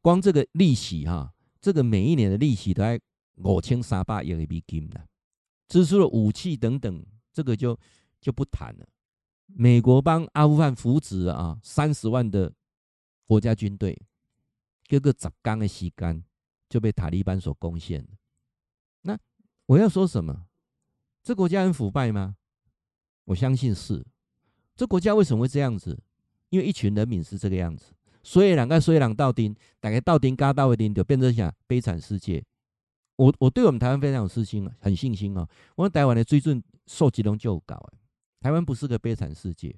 [0.01, 2.99] 光这个利息哈，这个每一年的利息都要
[3.35, 5.05] 五千三百亿的美金了，
[5.69, 7.79] 支出了武器等等，这个就
[8.19, 8.85] 就不谈了。
[9.45, 12.51] 美国帮阿富汗扶植啊三十万的
[13.25, 13.97] 国家军队，
[14.91, 16.21] 各个杂干的西干
[16.67, 18.05] 就被塔利班所攻陷。
[19.03, 19.17] 那
[19.67, 20.47] 我要说什么？
[21.23, 22.35] 这国家很腐败吗？
[23.23, 24.05] 我相信是。
[24.75, 25.97] 这国家为什么会这样子？
[26.49, 27.93] 因为一群人民是这个样子。
[28.21, 32.43] 所以两个所以两道丁，大概道丁嘎到位丁就变成啥悲惨世界。
[33.15, 35.47] 我我对我们台湾非常有信心，很信心哦。
[35.75, 37.81] 我们台湾的水准受集中就搞，
[38.41, 39.73] 台湾不是个悲惨世界。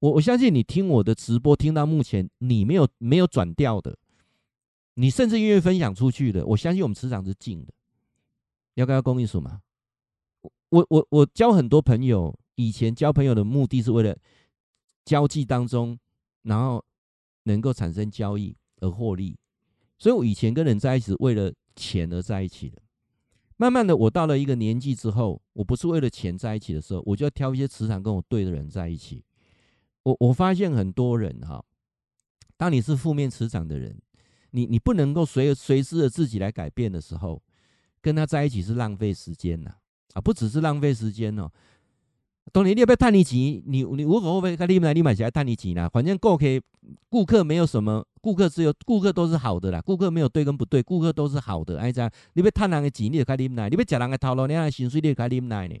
[0.00, 3.96] 我我相信你听我的直播听到目前，你没有没有转掉的，
[4.94, 7.72] 你甚至愿意分享出去的，我相信我们磁场是静的。
[8.74, 9.60] 要跟要公益数吗？
[10.70, 14.16] 我我我交很多朋友，以前交朋友的目的是为了
[15.04, 15.98] 交际当中，
[16.42, 16.84] 然后。
[17.44, 19.36] 能够产生交易而获利，
[19.98, 22.80] 所以我以前跟人在一起为了钱而在一起的。
[23.56, 29.24] 慢慢的，我到了一个年纪之后，我不是为了钱在一起的时候，我就要挑一些磁场跟我对的人在一起。
[30.04, 31.64] 我我发现很多人哈，
[32.56, 34.00] 当你是负面磁场的人，
[34.52, 37.42] 你你不能够随随时的自己来改变的时候，
[38.00, 39.72] 跟他在一起是浪费时间呐
[40.14, 41.50] 啊，不只是浪费时间哦。
[42.50, 43.38] 当年你要不要探你钱？
[43.66, 45.88] 你你无所谓，看你们你买起来探你钱啦。
[45.88, 46.44] 反正顾客
[47.08, 49.80] 顾客没有什么，顾客只有顾客都是好的啦。
[49.80, 51.78] 顾客没有对跟不对，顾客都是好的。
[51.78, 55.76] 哎，这样你要探人的钱，你就开你们来；你要吃人的头路，你让薪水，你就开你们来呢。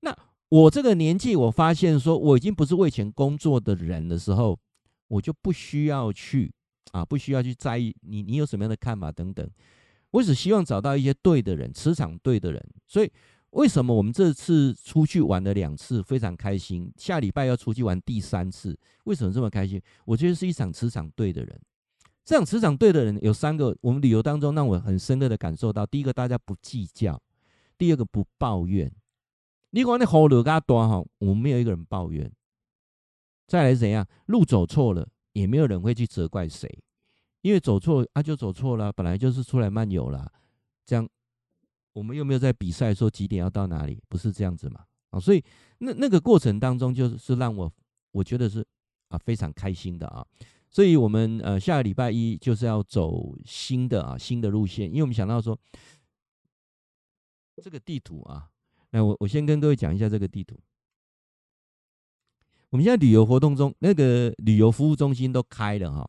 [0.00, 0.14] 那
[0.48, 4.58] 我这个年纪，我发现说我已经不是为钱工作的人的时候，
[5.06, 6.52] 我就不需要去
[6.92, 9.48] 啊，不需要去在意你你有什么样的看法等等。
[10.10, 12.64] 我只希望找到一些对的人，磁场对的人。
[12.86, 13.10] 所以
[13.50, 16.92] 为什么我们这次出去玩了两次，非常开心。
[16.96, 19.80] 下礼拜要出去玩第三次，为什么这么开心？
[20.04, 21.60] 我觉得是一场磁场对的人。
[22.24, 27.16] 这场磁场对的人有三个，我们旅游当中让我很深刻的感受到：第一个，大家不计较；
[27.78, 28.92] 第二个，不抱怨。
[29.70, 32.30] 你讲那好路嘎多哈，我们没有一个人抱怨。
[33.46, 34.06] 再来怎样？
[34.26, 36.68] 路走错了，也没有人会去责怪谁，
[37.42, 40.32] 因为走错啊就走错了，本来就是出来漫游了。
[40.84, 41.08] 这样，
[41.92, 44.84] 我们又没有在比赛说几点要到哪里，不是这样子嘛？
[45.10, 45.42] 啊，所以
[45.78, 47.72] 那那个过程当中，就是让我
[48.12, 48.66] 我觉得是
[49.08, 50.26] 啊非常开心的啊。
[50.68, 55.58] 所以我们呃下个礼拜一就是要走新的啊新的路线，因为我们想到说
[57.62, 58.48] 这个地图啊。
[58.90, 60.58] 那我我先跟各位讲一下这个地图。
[62.70, 66.08] 我们现在旅游活动中，那个旅游服务中心都开了哈。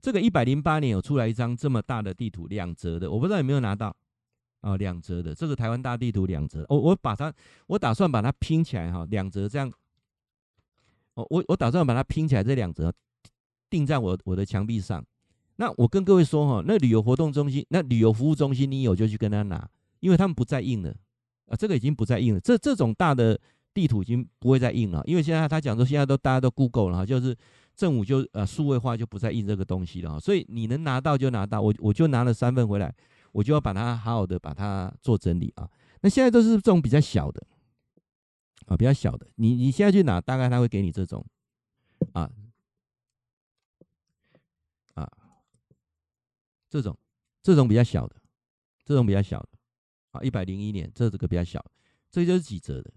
[0.00, 3.94] 这个一百零八年有出来一张这么大的地图，两折的，我不知道有没有拿到
[4.60, 4.76] 啊？
[4.76, 7.32] 两折的这个台湾大地图两折，我我把它，
[7.66, 9.72] 我打算把它拼起来哈，两折这样。
[11.14, 12.92] 我我我打算把它拼起来，这两折
[13.68, 15.04] 钉在我我的墙壁上。
[15.56, 20.94] 那我跟各位说哈，那旅游活动中心，那旅游服务中心你有就去跟他拿，因为他们不再印了。
[21.46, 22.40] 啊，这个已经不再印了。
[22.40, 23.40] 这这种大的
[23.76, 27.36] 地图已经不会再印了，因为现在他讲说，现在都大家都 Google 了，就是
[27.74, 30.18] 政府就呃数位化，就不再印这个东西了。
[30.18, 32.94] 所以你能拿到就拿到，我我就拿了三份回来，
[33.32, 35.68] 我就要把它好好的把它做整理啊。
[36.00, 37.46] 那现在都是这种比较小的
[38.64, 39.28] 啊，比较小的。
[39.34, 41.22] 你你现在去拿，大概他会给你这种
[42.14, 42.30] 啊
[44.94, 45.06] 啊
[46.70, 46.96] 这种
[47.42, 48.16] 这种比较小的，
[48.86, 49.48] 这种比较小的
[50.12, 50.22] 啊。
[50.22, 51.62] 一百零一年，这这个比较小，
[52.10, 52.90] 这就是几折的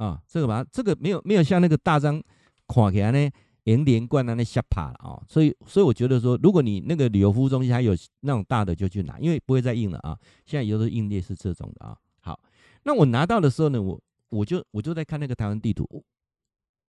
[0.00, 0.18] 啊？
[0.26, 2.22] 这个吧，这个没有没有像那个大张
[2.66, 3.30] 看起来呢，
[3.64, 5.22] 连连贯的那吓怕了啊。
[5.28, 10.18] 所以所以我觉得说，如果你那个旅游服务中心还有那种大的，就去拿，因为不会再印了啊。
[10.46, 11.94] 现在有的印列是这种的啊。
[12.20, 12.40] 好，
[12.84, 15.86] 那我拿到的时候呢，我我就我就在看那个台湾地图，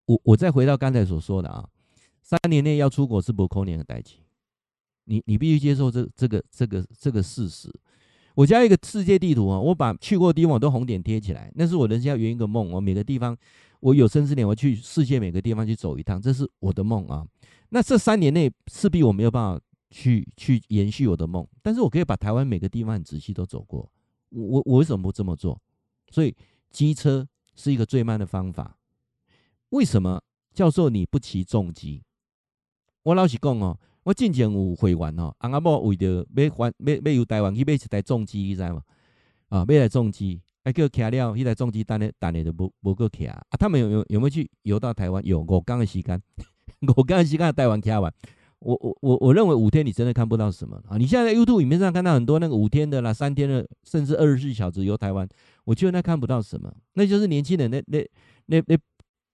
[0.07, 1.69] 我我再回到刚才所说的啊，
[2.23, 4.15] 三年内要出国是不可能的代志，
[5.03, 7.71] 你你必须接受这这个这个这个事实。
[8.35, 12.69] 我家一个世界地图啊，我把去过的地方我都红点贴起来，那是我人生要圆一个梦。
[12.69, 13.35] 我每个地方，
[13.79, 17.25] 我有生之年我去世界每个地方去走一趟，这是我的梦啊。
[17.69, 23.89] 那这三年内势必我没有办法去去延续我的梦，但是我可以把台湾每个地方很仔细都走过。
[24.29, 25.57] 我我我为什么不这么做？
[26.11, 26.35] 所以
[26.69, 28.77] 机车是一个最慢的方法。
[29.69, 30.21] 为什么
[30.53, 32.03] 教授你不骑重机？
[33.03, 33.79] 我老实讲哦。
[34.05, 38.79] 我之前有会员哦，阿某为着要还要要由台湾去买一台重机，你知吗？
[39.49, 43.43] 啊，买台重机，还叫骑了，迄台重机等下等下都无无够骑啊！
[43.57, 45.25] 他们有有有没有去游到台湾？
[45.25, 46.21] 有五天的时间，
[46.95, 48.13] 五天的时间台湾骑完。
[48.59, 50.97] 我我我我认为五天你真的看不到什么啊！
[50.97, 55.27] 你现在在 YouTube 影片上看到很多那个五天的啦、三天的，甚至二十四小时游台湾，
[55.63, 58.07] 我觉得那看不到什么，那就是年轻人那那
[58.45, 58.77] 那那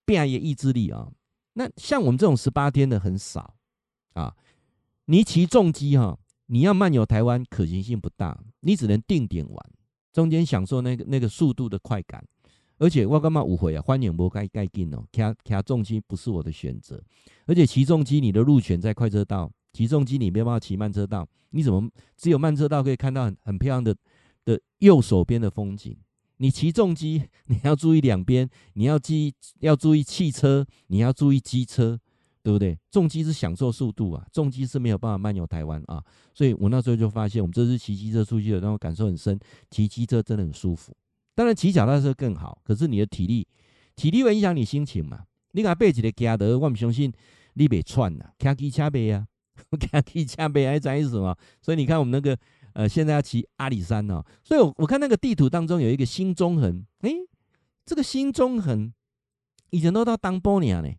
[0.06, 1.10] 变异意志力啊！
[1.56, 3.54] 那像我们这种十八天的很少
[4.14, 4.34] 啊。
[5.06, 9.72] 你骑重机哈，你要漫游台湾可行性不大，你只能定点玩，
[10.14, 12.24] 中间享受那个那个速度的快感。
[12.78, 13.82] 而且我干嘛误会啊？
[13.82, 17.00] 欢迎不该该进哦，骑骑重机不是我的选择。
[17.46, 21.88] 而且骑重机你的路权在快车道，骑重机你没办法骑慢车道，你怎么
[22.18, 23.96] 只有慢车道可以看到很很漂亮的
[24.46, 25.96] 的右手边的风景？
[26.38, 32.00] 你骑重机你要注意两边，你要记要注意汽车，你要注意机车。
[32.44, 32.78] 对不对？
[32.92, 39.40] 重机是享受速度啊，重机是没有办法漫游台湾啊，所以我那时候就发现，我们这次骑机车出去的，让我感受很深。
[39.70, 40.96] 骑机车真的很舒服，
[41.36, 43.48] 当然骑脚踏车更好，可是你的体力，
[43.96, 45.26] 体力会影响你心情嘛。
[45.52, 47.12] 你讲背起来加的，我不相信
[47.54, 49.28] 你别串呐，骑机车背啊，
[50.06, 51.38] 骑机车背还在意什么？
[51.62, 52.38] 所以你看我们那个
[52.74, 57.16] 呃，现在要骑阿里山哦，所以我我看那个地图当中有一个新中横，诶，
[57.86, 58.94] 这个新中横
[59.72, 60.90] 以前都到当波年呢。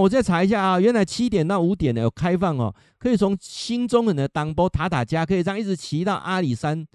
[0.00, 6.86] 我再查一下啊，原来七点到五点呢有开放哦，可以从新中横的当波塔塔加，可以这样一直骑到阿里山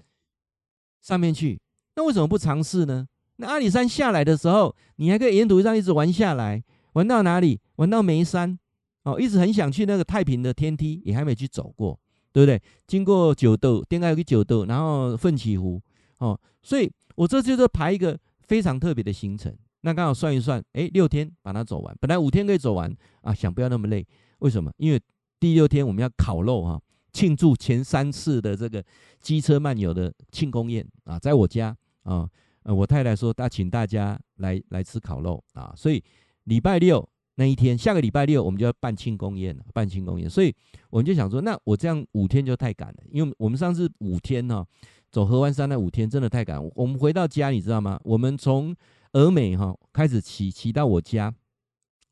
[1.00, 1.60] 上面去。
[1.96, 3.06] 那为什么不尝试呢？
[3.36, 7.60] 那阿里山下来的时候，你还可以沿途上一直玩下来，玩到哪里？
[7.76, 8.58] 玩到眉山
[9.04, 11.98] 哦，一直很想去那个太平的天梯，也还没去走过，
[12.32, 12.60] 对不对？
[12.86, 15.80] 经过九斗，应该有个九斗，然后奋起湖
[16.18, 19.56] 哦，所以我这就是排一个非常特别的行程。
[19.82, 24.06] 那刚好算一算，哎，六天把它走完，本来五天可以走完啊，想不要那么累，
[24.40, 24.72] 为什么？
[24.76, 25.00] 因为
[25.38, 26.80] 第六天我们要烤肉哈，
[27.12, 28.84] 庆祝前三次的这个
[29.20, 32.28] 机车漫游的庆功宴啊，在我家啊，
[32.64, 36.02] 我太太说，她请大家来来吃烤肉啊，所以
[36.44, 40.54] 礼拜六那一天，下个礼拜六我们就要办庆功宴了，办庆功宴，所以
[40.90, 44.62] 我们就想说，那我这样五天就太赶了，因为我们上次五天呢，
[45.10, 47.98] 走合欢山那五天真的太赶，我们回到家你知道吗？
[48.04, 48.76] 我们从
[49.12, 51.34] 峨眉哈开始骑骑到我家，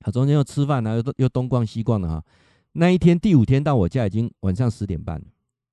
[0.00, 2.24] 啊，中间又吃饭，然后又又东逛西逛的哈，
[2.72, 5.22] 那一天第五天到我家已经晚上十点半。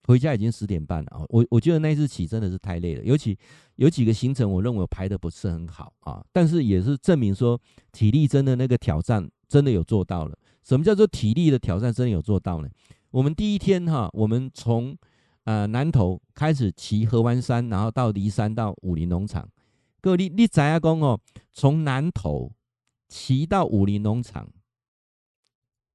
[0.07, 1.25] 回家已经十点半了啊！
[1.29, 3.35] 我我觉得那一次骑真的是太累了，尤其
[3.77, 6.23] 有几个行程，我认为排的不是很好啊。
[6.31, 7.59] 但是也是证明说
[7.91, 10.37] 体力真的那个挑战真的有做到了。
[10.61, 12.69] 什么叫做体力的挑战真的有做到呢？
[13.09, 14.95] 我们第一天哈，我们从
[15.45, 19.49] 呃南投开始骑合湾山，然后到梨山到武林农场。
[20.05, 21.19] 各位你你知影讲哦，
[21.51, 22.51] 从南头
[23.07, 24.47] 骑到武林农场，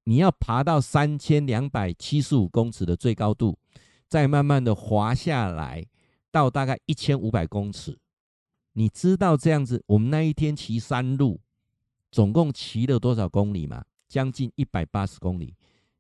[0.02, 3.56] 你要爬到三千两百七十五公尺的最高度。
[4.08, 5.86] 再慢慢的滑下来，
[6.32, 8.00] 到大概一千五百公尺。
[8.72, 11.40] 你知道这样子，我们那一天骑山路，
[12.10, 13.84] 总共骑了多少公里吗？
[14.08, 15.54] 将近一百八十公里。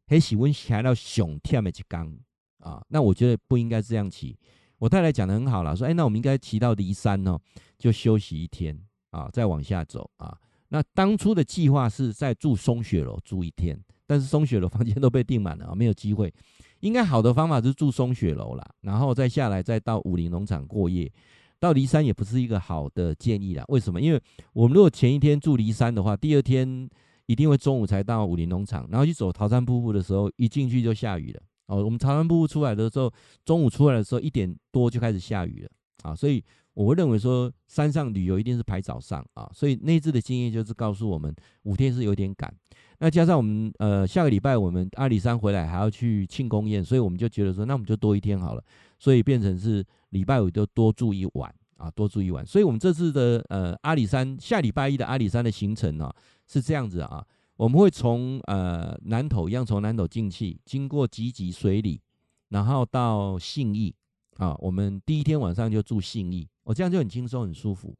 [0.08, 2.12] 很喜欢骑到熊跳没去刚
[2.58, 4.36] 啊，那我觉得不应该这样骑。
[4.80, 7.38] 我太太讲的很好了，说，哎，那我们应该骑到骊山哦，
[7.78, 8.76] 就休息一天
[9.10, 10.36] 啊，再往下走啊。
[10.70, 16.32] 那当初的计划是在住松雪楼住一天，但是松雪楼房间都被订满了啊，没有机会。
[16.80, 21.12] 应该好的方法是住松雪楼啦，然后再下来，再到武林农场过夜。
[21.58, 23.62] 到骊山也不是一个好的建议啦。
[23.68, 24.00] 为什么？
[24.00, 24.22] 因为
[24.54, 26.88] 我们如果前一天住骊山的话，第二天
[27.26, 31.42] 一定会中午才到武林农场，然后去走桃山瀑布的时候，一进去就下雨了。
[31.70, 33.12] 哦，我们桃山瀑布出来的时候，
[33.44, 35.70] 中午出来的时候一点多就开始下雨了
[36.02, 36.42] 啊，所以
[36.74, 42.52] 我会认为说山上旅游一定是排早上啊，所以那次的经验就是告诉我们五天是有点赶。
[42.98, 48.62] 那加上我们呃下个礼拜我们阿里山回来还要去庆功宴，所以我们就觉得说，那我们就多一天好了，
[48.98, 52.44] 所以变成是礼拜五就多住一晚啊，多住一晚。
[52.44, 56.12] 所以我们这次的呃阿里山下礼拜一的阿里山的行程呢、
[56.46, 57.24] 是这样子啊，
[57.60, 62.00] 我们会从呃南投一样从南投进去，经过集集水里，
[62.48, 63.94] 然后到信义
[64.38, 67.94] 啊，我们第一天晚上就住信义，我、哦、这样就很轻松很舒服，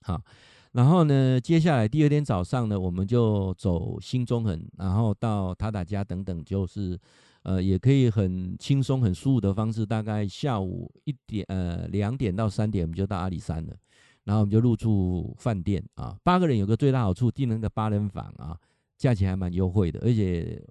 [0.00, 0.20] 好。
[0.72, 6.98] 然后呢，接下来第二天早上呢，我们就走新中横，然后到塔塔加等等，就是，
[7.44, 9.86] 呃，也可以很轻松、很舒服的方式。
[9.86, 13.76] 大概下午一点，呃，两点到三点，我们就到阿里山了。
[14.24, 18.58] 然后我们就入住饭店啊，八个人有个最大好处，订了个八人房啊，
[19.02, 20.64] 价钱还蛮优惠的，而且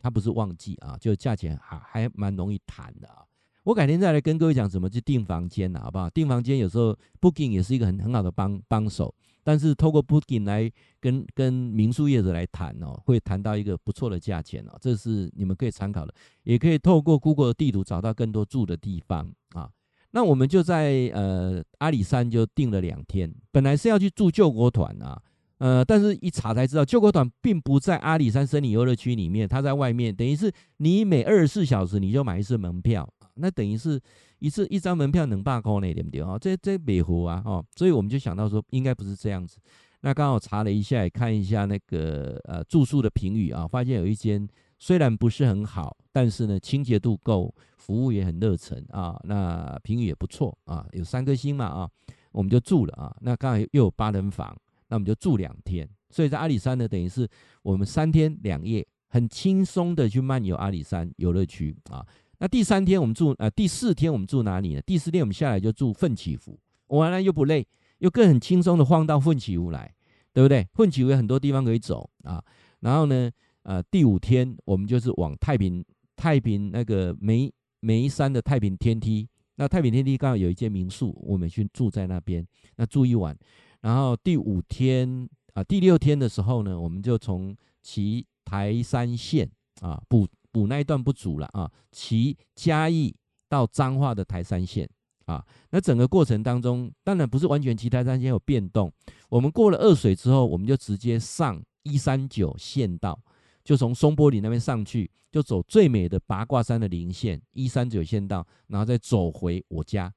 [0.00, 3.22] 它不是旺季啊，就价钱还还蛮容易谈的啊。
[3.62, 6.10] 我改天再来跟各位讲怎么去订房间了，好不好？
[6.10, 9.14] 订房间有时候 Booking 也是一个很很好的帮帮手，
[9.44, 16.12] 但是透过 Booking 来跟跟民宿业者来谈哦，会谈到一个不错的价钱哦，这是你们可以参考的，
[16.42, 19.70] 也可以透过 Google 地图找到更多住的地方啊。
[20.10, 25.22] 那我们就在呃阿里山就订了两天，本来是要去住救国团啊。
[25.58, 34.00] 呃，但是一查才知道，救国团并不在阿里山森林游乐区里面，它在外面，等于是你每二十四小时你就买一次门票，那等于是
[34.40, 36.36] 一次一张门票能罢工呢对不对啊？
[36.38, 39.58] 这这美湖啊，哦，所以我们就想到说，应该不是这样子。
[40.00, 44.46] 那刚好查了一下，看一下那个呃住宿的评语啊，发现有一间
[44.80, 51.88] 虽然不是很好，但是呢清洁度够，服务也很热忱啊，那评语也不错啊，有三颗星嘛啊，
[52.32, 53.16] 我们就住了啊。
[53.20, 54.54] 那刚好又有八人房。
[54.94, 57.28] 那我们就住两天，所以在阿里山呢，等于是
[57.62, 62.06] 我们三天两夜，很轻松的去漫游阿里山游乐区啊。
[62.38, 64.80] 那第三天我们住，呃，第四天我们住哪里呢？
[64.82, 66.56] 第四天我们下来就住奋起湖，
[66.96, 67.66] 完了又不累，
[67.98, 69.92] 又更很轻松的晃到奋起湖来，
[70.32, 70.64] 对不对？
[70.74, 72.40] 奋起湖有很多地方可以走啊。
[72.78, 73.28] 然后呢，
[73.64, 82.46] 呃，第五天我们就是往太平太平那个梅梅山的太平天梯，那太平天梯刚好有一间民宿，我们去住在那边，
[82.76, 83.36] 那住一晚。
[83.84, 89.46] 然后第五天啊，第六天的时候呢，我们就从骑台山线
[89.82, 93.14] 啊，补补那一段不足了啊，骑嘉义
[93.46, 94.88] 到彰化的台山线
[95.26, 98.90] 啊，那整个过程当中，当然不是完全骑台山线有变动，
[99.28, 103.20] 我们过了二水之后，我们就直接上一三九县道，
[103.62, 110.10] 就从松柏里那边上去，就走最美的八卦山的棱线一三九县道，然后再走回我家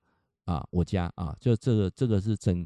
[0.45, 2.65] 啊，我家啊，就这个这个是整。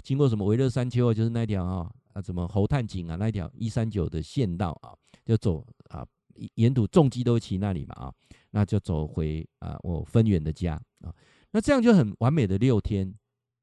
[0.00, 6.06] 经过什么微热山丘啊，就是那条啊啊，什么猴探井啊，那条一三九的县道啊，就走啊，
[6.54, 8.12] 沿途重机都骑那里嘛啊，
[8.50, 11.14] 那就走回啊我分远的家啊，
[11.50, 13.14] 那这样就很完美的六天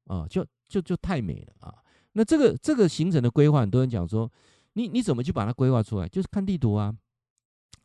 [0.06, 1.74] 啊，就就就太美了啊。
[2.12, 4.30] 那这个这个行程的规划，很多人讲说，
[4.72, 6.08] 你你怎么去把它规划出来？
[6.08, 6.94] 就是看地图啊，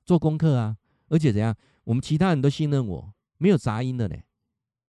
[0.04, 0.76] 做功课啊，
[1.10, 4.16] 而且怎样，我们其他人都信任我，没有杂音的呢。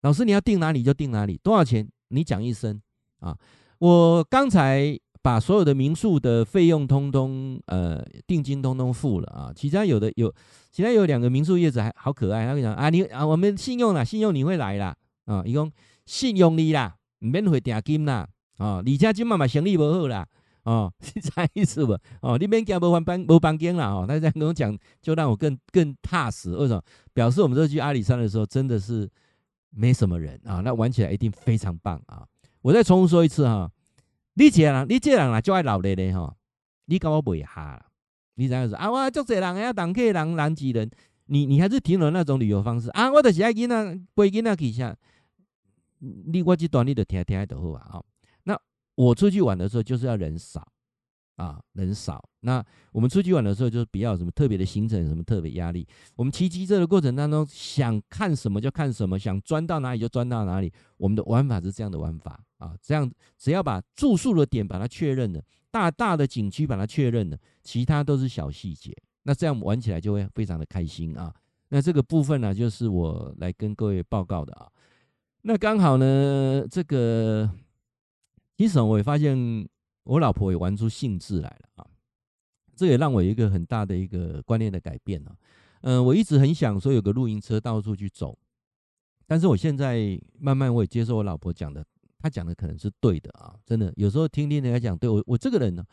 [0.02, 1.89] 老师你要定哪里就定哪里，多少钱？
[2.10, 2.82] 你讲一声
[3.22, 3.36] 啊，
[3.80, 10.32] 我刚才把所有的民宿的费用通通呃定金通通付了啊，其他有的有，
[10.72, 14.96] 其他有两个民宿业主还好可爱，他会讲啊你啊我们信用啦，信用你会来啦
[15.26, 15.72] 啊，伊讲
[16.06, 20.28] 信用你啦，免会定金啦啊，而且今嘛嘛生意无好啦。
[20.64, 21.98] 哦， 是这意思不？
[22.22, 24.06] 哦，你免惊无房班无房间了哦。
[24.08, 26.56] 他这样跟我讲，就让我更更踏实。
[26.56, 26.84] 为什么？
[27.14, 29.10] 表示我们这去阿里山的时候，真的是
[29.72, 30.62] 没什么人啊。
[30.62, 32.24] 那玩起来一定非常棒啊！
[32.62, 33.72] 我再重复说一次哈、
[34.36, 36.36] 你这人，你这人啊，就爱闹热的哈。
[36.86, 37.86] 你跟我袂哈啦，
[38.36, 38.91] 你怎样说啊？
[38.91, 40.89] 我足侪人要，当客人人挤人，
[41.26, 43.12] 你你还是停留那种旅游方式啊？
[43.12, 44.95] 我就是爱囡仔陪囡仔去下，
[45.99, 48.03] 你我这段你就听听就好啊。
[48.43, 48.59] 那
[48.95, 50.68] 我出去玩的时候就是要人少
[51.36, 52.24] 啊，人少。
[52.42, 55.88] 那我们出去玩的时候就是比较什么特别的行程，什么特别压力。
[56.16, 60.72] 我们骑机车的过程当中，想看什么就看什么，想钻到哪里就钻到哪里。
[60.98, 68.96] 我们的玩法是这样的玩法啊，这样只要把住宿的点把它确认了，大大的景区把它确认了，其他都是小细节。
[69.24, 71.34] 那这样玩起来就会非常的开心啊。
[71.70, 74.68] 那这个部分呢，就是我来跟各位报告的啊。
[75.44, 77.50] 那刚好呢，这个。
[78.58, 79.36] 其实我也发现，
[80.04, 81.88] 我老婆也玩出兴致来了啊！
[82.76, 85.36] 这也让我有一个很大的一个观念的改变了。
[85.82, 88.38] 嗯，我一直很想说有个露营车到处去走，
[89.28, 91.86] 但是我现在慢慢我也接受我老婆讲的，
[92.20, 93.56] 她讲的可能是对的啊！
[93.66, 95.84] 真的，有时候听听人家讲，对我我这个人呢，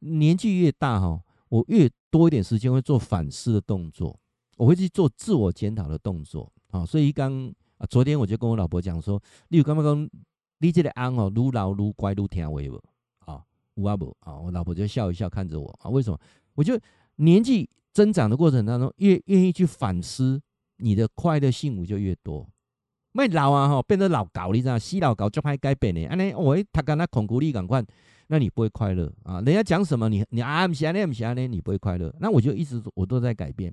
[0.00, 4.18] 年纪越大哈，我越多一点时间会做反思的动作，
[4.56, 6.84] 我会去做自我检讨的动作啊！
[6.84, 10.08] 所以刚啊，昨天我就跟我老婆讲说，例如刚刚。
[10.58, 12.80] 你这个安哦，愈老愈乖，愈听话不？
[13.82, 14.38] 啊，有啊无啊？
[14.38, 15.90] 我老婆就笑一笑看着我啊。
[15.90, 16.18] 为什么？
[16.54, 16.78] 我就
[17.16, 20.40] 年纪增长的过程当中，越愿意去反思，
[20.76, 22.48] 你的快乐幸福就越多。
[23.12, 24.76] 卖老啊哈，变得老搞，你知道？
[24.76, 26.04] 死老搞就怕改变的。
[26.06, 27.80] 安尼，我他跟他恐孤立赶快，
[28.26, 29.40] 那你不会快乐啊？
[29.40, 32.12] 人家讲什么，你你啊不是安尼不行，你不会快乐。
[32.18, 33.72] 那我就一直我都在改变。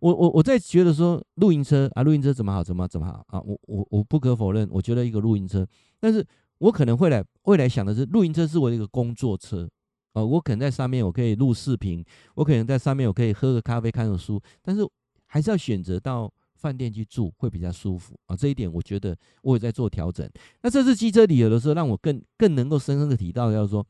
[0.00, 3.40] 我我我在觉得说露营车啊，露营车怎么好，怎么怎么好啊？
[3.40, 5.64] 我我我不可否认，我觉得一个露营车，
[6.00, 6.26] 但是
[6.62, 9.68] 我可能会来未来想的是，露营车是我一个工作车
[10.12, 12.04] 啊，我可能在上面我可以录视频，
[12.36, 14.86] 我可能在上面我可以喝个咖啡，看个书，但是
[15.26, 18.36] 还是要选择到饭店去住会比较舒服啊。
[18.36, 20.28] 这一点我觉得我也在做调整。
[20.62, 23.84] 那这次机车旅游的时候，让我更更能够深深的提到，要说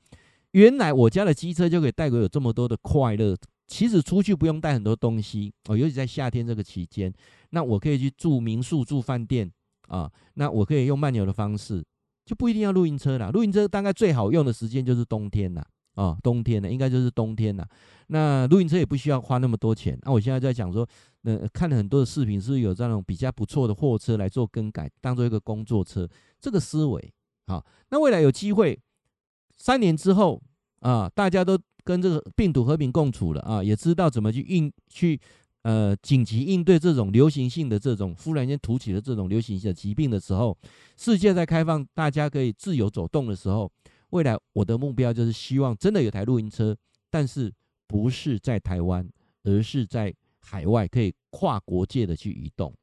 [0.53, 3.37] 原来我家的机车就可以带给我这么多的快乐。
[3.66, 7.12] 其实出去不用带很多东西哦，尤其在夏天这个期间，
[7.51, 9.51] 那我可以去住民宿、住饭店
[9.89, 11.83] 啊，那我可以用漫游的方式，
[12.25, 13.31] 就不一定要露营车啦。
[13.31, 17.68] 露营车大概最好用的时间就是冬天啦，啊，冬天呢应该就是冬天啦。
[18.09, 19.99] 那露营车也不需要花那么多钱。
[20.03, 20.87] 那我现在在讲说，
[21.25, 26.09] 呃，看了很多的视频，是不是有这种比较不错的货车来做更改，当做一个工作车，
[26.41, 27.12] 这个思维
[27.47, 27.64] 好。
[27.91, 28.79] 那未来有机会，
[29.57, 30.43] 三年之后
[30.81, 31.59] 啊，大家都。
[31.85, 35.20] 跟这个病毒和平共处了啊，也知道怎么去应去
[35.63, 40.57] 呃紧急应对这种流行性的这种忽然间突起的这种流行性的疾病的时候，
[40.97, 43.71] 世界在开放，大家可以自由走动的时候，
[44.11, 46.77] 未来我的目标就是希望真的有台露营车，
[47.11, 47.53] 但是
[47.87, 49.09] 不是在台湾，
[49.45, 52.75] 而是在海外可以跨国界的去移动，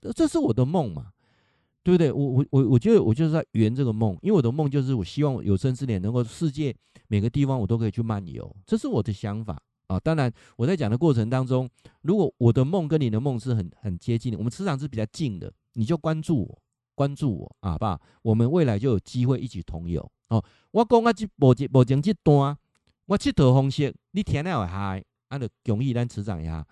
[0.00, 1.10] 这这是我的梦嘛。
[1.84, 2.12] 对不对？
[2.12, 6.74] 我我我我觉得我就是在圆这个梦，因为我的梦就是我希望有生之年能够世界
[7.06, 9.58] 每个地方我都可以去漫游，这是我的想法
[9.88, 9.98] 啊。
[9.98, 11.68] 当然我在讲的过程当中，
[12.02, 16.58] 如果我的梦跟你的梦是很很接近的，我们磁场是比较近的，你就关注我，
[16.94, 18.00] 关注我啊，好不好？
[18.22, 20.42] 我们未来就有机会一起同游哦。
[20.70, 22.56] 我讲啊，这目前目前这段
[23.06, 26.64] 我这套方式，你听了会嗨，按照迥异咱磁场一下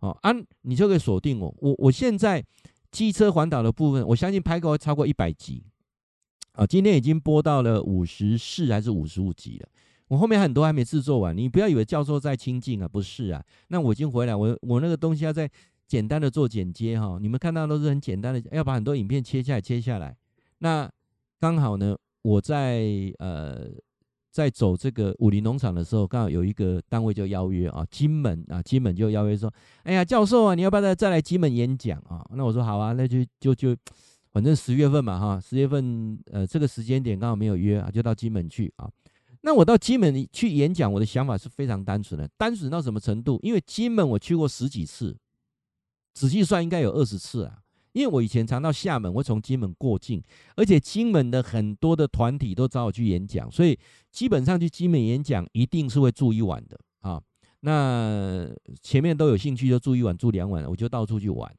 [0.00, 1.54] 哦，啊、你就可以锁定我。
[1.58, 2.44] 我我现在。
[2.94, 5.64] 机车环岛的部分，我相信拍过超过一百集，
[6.52, 9.68] 啊，今天已经播到了五十四还是五十五集了。
[10.08, 13.44] 我后面很多还没制作完，你不要以为教授在清静啊，不是啊。
[13.68, 15.50] 那我已经回来，我我那个东西要在
[15.86, 17.18] 简单的做剪接哈。
[17.20, 20.16] 你们看到都是很简单的，要把很多影片切下来切下来。
[20.58, 20.90] 那
[21.40, 22.84] 刚好呢，我在
[23.18, 23.70] 呃。
[24.34, 29.48] 在走这个武林农场的时候，刚好有一个单位就邀约啊，金门啊，金门就邀约说，
[29.84, 32.28] 哎呀，教授啊，你要不要再再来金门演讲啊？
[32.34, 33.76] 那我说好啊，那就就就，
[34.32, 38.90] 反正十月份嘛哈，十月份呃这个时间点刚好没有约啊，就到金门去啊。
[39.46, 43.38] 那我到金门去演讲，我的想法是非常单纯的，单纯到什么程度？
[43.42, 45.14] 因为金门我去过十几次，
[46.14, 47.58] 仔细算应该有二十次啊。
[47.92, 50.22] 因为我以前常到厦门，我从金门过境，
[50.56, 53.78] 而且金门的很多的团体都找我去演讲，所以
[54.10, 57.22] 基本上去金门演讲一定是会住一晚的啊。
[57.60, 58.48] 那
[58.80, 61.54] 前面都有兴趣就住一晚、住两晚，我就到处去玩。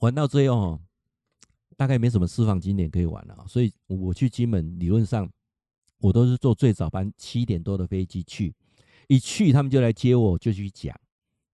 [0.00, 0.78] 玩到最后，
[1.76, 5.28] 大概没什么私房景点可以玩了，所以我去金门理论上
[6.00, 8.54] 我都是坐最早班七点多的飞机去，
[9.08, 10.94] 一去他们就来接我，就去讲，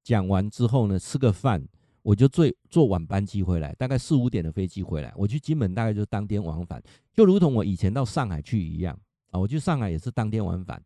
[0.03, 1.65] 讲完之后呢，吃个饭，
[2.03, 6.83] 我就坐坐晚班机回来，大概四五点的飞机回来，我去金门大概就当天往返，
[7.15, 8.99] 就如同我以前到上海去一样
[9.31, 10.83] 啊，我去上海也是当天往返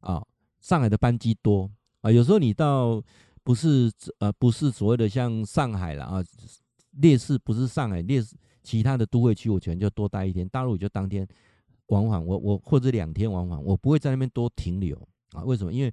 [0.00, 0.24] 啊，
[0.60, 1.70] 上海的班机多
[2.00, 3.02] 啊，有时候你到
[3.42, 6.24] 不是呃不是所谓的像上海了啊，
[6.92, 8.34] 烈士不是上海烈士。
[8.64, 11.24] 其他的都会区，我全就多待一天；大陆就当天
[11.86, 14.96] 往返，我我或者两天往返，我不会在那边多停留
[15.32, 15.44] 啊。
[15.44, 15.72] 为什么？
[15.72, 15.92] 因为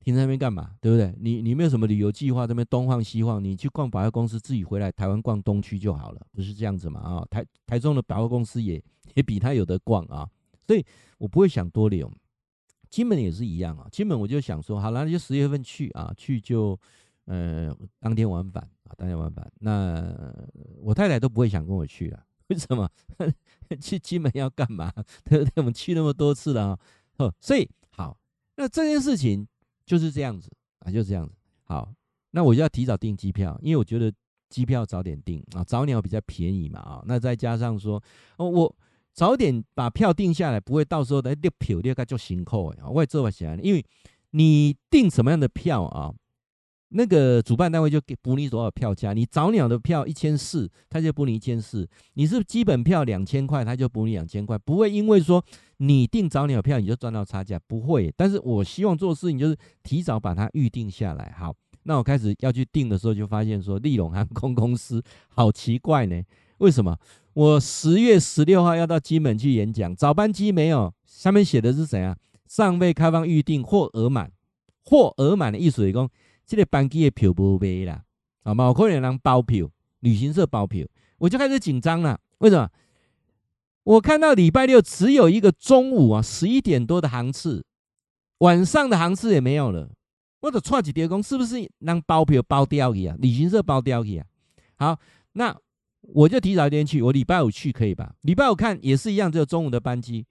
[0.00, 0.74] 停在那边干嘛？
[0.80, 1.14] 对不对？
[1.20, 7.00] 你你没有什么旅游计划，这边东晃西晃，你去逛百货公司，自己回来台湾逛东区就好了，不是这样子嘛？
[7.00, 8.82] 啊，台台中的百货公司也
[9.14, 10.28] 也比他有的逛啊，
[10.66, 10.84] 所以
[11.18, 12.10] 我不会想多留。
[12.88, 16.78] 金门也是一样啊，金门我就想说，好了，那就十月份去啊，去就
[17.26, 18.66] 呃当天往返。
[18.96, 20.14] 当天往返，那
[20.80, 22.24] 我太太都不会想跟我去了。
[22.48, 22.88] 为什么？
[23.80, 24.92] 去金门要干嘛？
[25.24, 25.52] 对不对？
[25.56, 26.78] 我们去那么多次了啊，
[27.18, 28.18] 哦，所以好，
[28.56, 29.46] 那这件事情
[29.86, 31.34] 就是这样子啊，就是这样子。
[31.64, 31.90] 好，
[32.32, 34.12] 那我就要提早订机票，因为我觉得
[34.50, 37.02] 机票早点订啊，早鸟比较便宜嘛啊。
[37.06, 38.02] 那再加上说，
[38.36, 38.76] 哦，我
[39.14, 42.88] 早点把票定下来，不会到时候的六票六个就辛苦啊。
[42.90, 43.82] 我也做不起来，因为
[44.32, 46.12] 你订什么样的票啊？
[46.94, 54.58] 那个主办单位就给补你多少票价，你早鸟的票一千四，他就补你一千四；你是基本票两千块，他就补你两千块。
[54.58, 55.42] 不会因为说
[55.78, 58.12] 你订早鸟票你就赚到差价，不会。
[58.16, 61.34] 但是我希望做事情就是提早把它预定下来。
[61.36, 66.22] 好，那我开始要去订的时候，就发现说立荣航空公司好奇怪呢？
[66.58, 66.98] 为什么？
[67.32, 72.14] 我十月十六号要到金门去演讲，早班机没有，上面写的是谁啊？
[72.46, 74.30] 尚未开放预定或额满，
[74.84, 76.10] 或额满的意思是说。
[76.52, 78.04] 这个班机的票不卖啦，
[78.42, 80.86] 啊，有可能人包票，旅行社包票，
[81.16, 82.20] 我就开始紧张了。
[82.40, 82.68] 为什么？
[83.84, 87.64] 我看到礼拜六只有一个中午啊，十一点多的航次，
[88.40, 89.88] 晚上的航次也没有了。
[90.40, 93.16] 我的串起叠工是不是让包票包掉去啊？
[93.18, 94.26] 旅行社包掉去啊？
[94.76, 95.00] 好，
[95.32, 95.56] 那
[96.02, 98.14] 我就提早一天去，我礼拜五去可以吧？
[98.20, 100.26] 礼拜五看也是一样，只有中午的班机。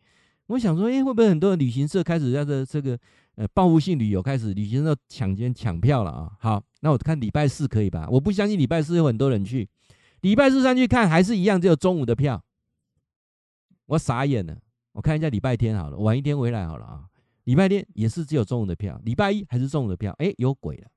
[0.47, 2.97] 我想说，哎，会不会很多旅行社开始在这这个？
[3.35, 6.31] 呃，报复性旅游开始，旅行社抢先抢票了啊！
[6.37, 8.05] 好，那我看礼拜四可以吧？
[8.11, 9.67] 我不相信礼拜四有很多人去，
[10.19, 12.43] 礼拜四上去看还是一样，只有中午的票。
[13.85, 14.57] 我傻眼了，
[14.91, 17.05] 我看一下礼拜天好了，晚一天回来好了啊！
[17.45, 20.87] 礼拜天也是只有中午的票，礼拜一还是中午的票，哎，有鬼了！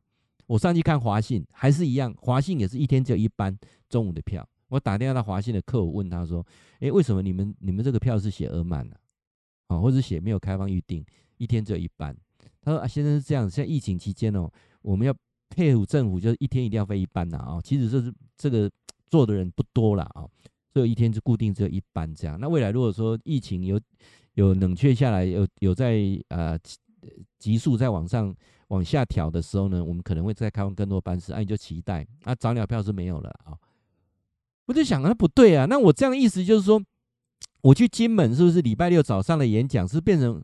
[0.47, 3.57] 我上去看华信还是一样，华信也是一天只有一班
[3.89, 4.47] 中午的票。
[4.69, 6.45] 我打电话到华信的客服问他说，
[6.81, 8.97] 哎，为什么你们你们这个票是写额满呢？
[9.75, 11.05] 啊，或者写没有开放预定？
[11.39, 12.17] 一天只有一班，
[12.63, 14.51] 他说啊，先生是这样，现在疫情期间哦，
[14.83, 15.15] 我们要
[15.51, 17.61] 配合政府，就是一天一定要飞一班呐啊。
[17.63, 18.71] 其实这是这个
[19.09, 20.25] 做的人不多了啊，
[20.73, 22.39] 所以一天就固定只有一班这样。
[22.41, 23.81] 那未来如果说疫情有
[24.35, 26.59] 有冷却下来，有有在呃
[27.39, 28.35] 急速在往上
[28.69, 33.59] 往下调的时候呢，我们可能会再开放更多班次，那、你就期待啊，早鸟票是没有了啊。
[34.67, 36.83] 我就想啊，不对啊，那我这样的意思就是说，
[37.65, 40.43] 我去金门是不是礼拜六早上的演讲是变成？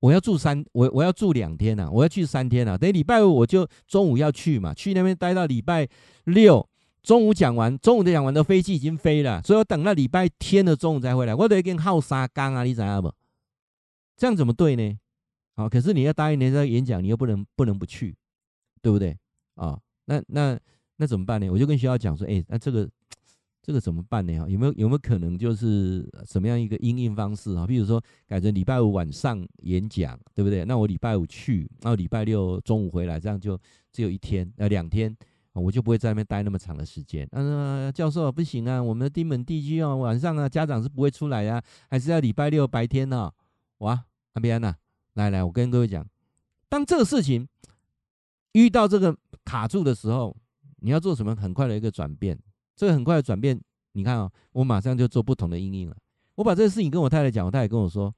[0.00, 2.76] 我要住三，我我要住两天啊，我要去三天啊。
[2.76, 5.88] 等礼拜五我就中午要去嘛，去那边待到礼拜
[6.24, 6.66] 六
[7.02, 13.12] 中午讲完，中午的讲完的飞机已经飞了，所以我等到礼拜天的中午再回来，我得跟耗三天啊，你知道不？
[14.16, 14.98] 这样怎么对呢？
[15.56, 18.14] 好，可是你要答应人家演讲，你又不能不能不去，
[18.80, 19.16] 对不对？
[19.56, 20.58] 啊，那那
[20.96, 21.50] 那怎么办呢？
[21.50, 22.88] 我就跟学校讲说，哎，那这个。
[23.66, 24.32] 这个怎么办呢？
[24.48, 27.66] 有没有有没有可能就是什么样一个应应方式啊？
[27.66, 30.64] 比如说改成礼拜五晚上演讲，对不对？
[30.64, 33.58] 那我礼拜五去，然后礼拜六中午回来，这样就
[33.90, 35.12] 只有一天呃两天，
[35.52, 37.26] 我就不会在那边待那么长的时间。
[37.32, 43.32] 嗯、呃，教授不行啊，我们的金门地区哦，晚上啊家长是不会出来呀、啊，还是要礼拜六白天呢、啊？
[43.78, 44.04] 哇，
[44.34, 44.76] 那边呢？
[45.14, 46.06] 来来，我跟各位讲，
[46.68, 47.48] 当这个事情
[48.52, 50.36] 遇到这个卡住的时候，
[50.78, 52.38] 你要做什么很快的一个转变？
[52.76, 53.58] 这个很快的转变，
[53.92, 55.96] 你看啊、哦，我马上就做不同的因应了。
[56.34, 58.14] 我把这个事情跟我太太讲，我太太跟我说：“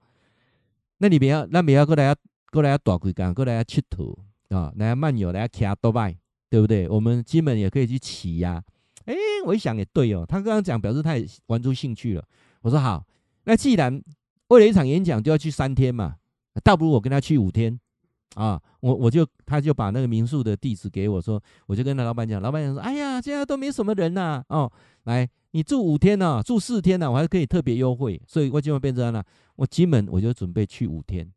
[0.98, 2.14] 那你不要，那不要过来，
[2.50, 4.14] 过来要大归港，过来要佚佗
[4.48, 6.16] 啊，来漫游，来骑多拜，
[6.50, 6.88] 对不对？
[6.88, 8.62] 我们基本也可以去骑呀。”
[9.06, 9.14] 哎，
[9.46, 12.24] 我一想也对哦，他刚刚讲表示他也玩出兴趣了。
[12.62, 13.06] 我说好，
[13.44, 14.02] 那既然
[14.48, 16.16] 为了一场演讲就要去三天嘛，
[16.62, 17.78] 倒不如我跟他去五天。
[18.34, 24.70] 啊，我我就他就把那个民宿的地址给我说，我就跟那老板讲，老板讲说，哎呀，现在都没什么人呐、哦，
[25.04, 29.24] 来，你住五天呢、啊，住四天呢、啊，我还可以特别优惠，所以我今晚变成了，
[29.56, 31.28] 我金门我就准备去五天，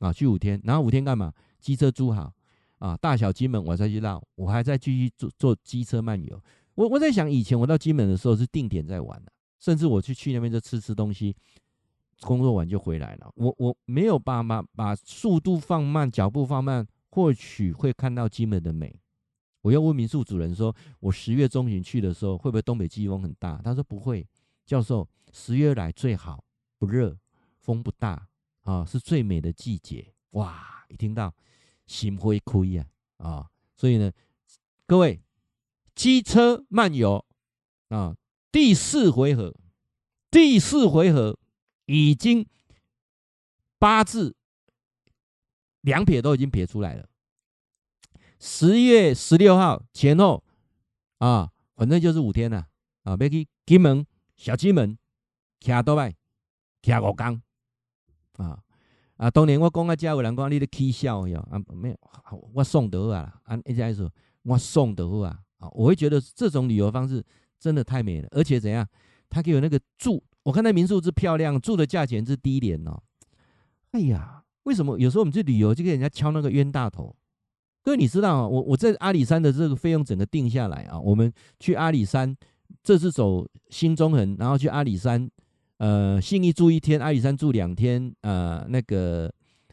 [0.00, 1.32] 啊，去五天，然后五天干嘛？
[1.60, 2.30] 机车租好，
[2.78, 6.40] 啊，大小金门我再去绕，我还在继续做做机车漫游。
[6.74, 11.34] 我我在想，以前我到金门的时候是定点在玩的，甚至我去去那边就吃吃东西，
[12.24, 13.30] 工作完就回来了。
[13.36, 18.98] 我我没有办法把速度放慢，脚步放慢，或许会看到金门的美。
[19.62, 23.60] 我又问民宿主人说，我十月中旬去的时候，会不会东北季风很大？
[23.64, 24.26] 他说不会，
[24.66, 26.44] 教授，十月来最好，
[26.78, 27.16] 不热，
[27.60, 28.28] 风不大，
[28.62, 30.12] 啊，是最美的季节。
[30.30, 31.32] 哇，一听到
[31.86, 32.86] 心会亏呀，
[33.18, 34.12] 啊，所以呢，
[34.86, 35.22] 各位，
[35.94, 37.24] 机车漫游
[37.88, 38.16] 啊，
[38.52, 39.54] 第四回合，
[40.30, 41.38] 第四回合
[41.86, 42.46] 已经
[43.78, 44.34] 八字
[45.82, 47.08] 两撇都已经撇出来了。
[48.38, 50.42] 十月十六号前后，
[51.18, 52.66] 啊，反正就是五天了，
[53.02, 54.06] 啊，要去金门、
[54.36, 54.98] 小金门，
[55.60, 56.14] 骑多摆，
[56.82, 57.42] 骑五天，
[58.34, 58.62] 啊
[59.16, 61.96] 啊，当年我讲啊，这有人讲你咧起笑哟，啊，没有，
[62.52, 64.10] 我送得啊，啊，一直在说，
[64.42, 67.24] 我送得啊，啊，我会觉得这种旅游方式
[67.58, 68.86] 真的太美了，而且怎样，
[69.30, 73.02] 他给我那个住，我看那民宿之漂亮，住的价钱之低廉哦，
[73.90, 77.14] 哎呀，为什么有时候我们去旅游就给人家敲那个冤大头？
[77.82, 81.30] 各位，你知道，我我在阿里山的这个费用整个定下来啊，我们
[81.60, 82.34] 去阿里山，
[82.82, 85.28] 这次走新中横，然后去阿里山，
[85.76, 89.30] 呃，信义住一天，阿里山住两天，呃，那个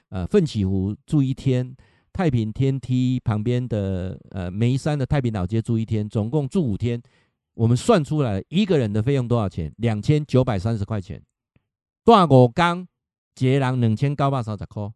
[0.09, 1.74] 呃奋起湖住一天，
[2.11, 7.01] 太平天梯旁边的呃梅山的太平老街住一天，总共住五天，
[7.54, 9.74] 我们算出来一个人的费用多少钱？
[9.78, 11.22] 两千九百三十块钱，
[12.04, 12.88] 大五天，
[13.38, 14.91] 一个人两千九百三十块，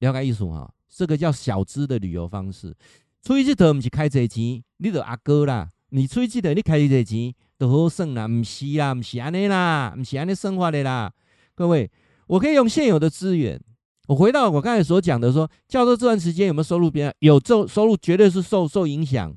[0.00, 0.72] 了解意思哈？
[0.88, 2.74] 这个叫小资的旅游方式，
[3.22, 5.68] 出去这头不是开这钱，你就阿哥啦。
[5.90, 11.12] 你出去这头你开这钱，都好算啦，不是啦，不是安尼啦，不是安尼生活的啦。
[11.54, 11.90] 各位，
[12.26, 13.60] 我可以用现有的资源，
[14.08, 17.14] 我回到我刚才所讲的说，教授这段时间有没有收入变？
[17.20, 19.36] 有收收入，绝对是受受影响。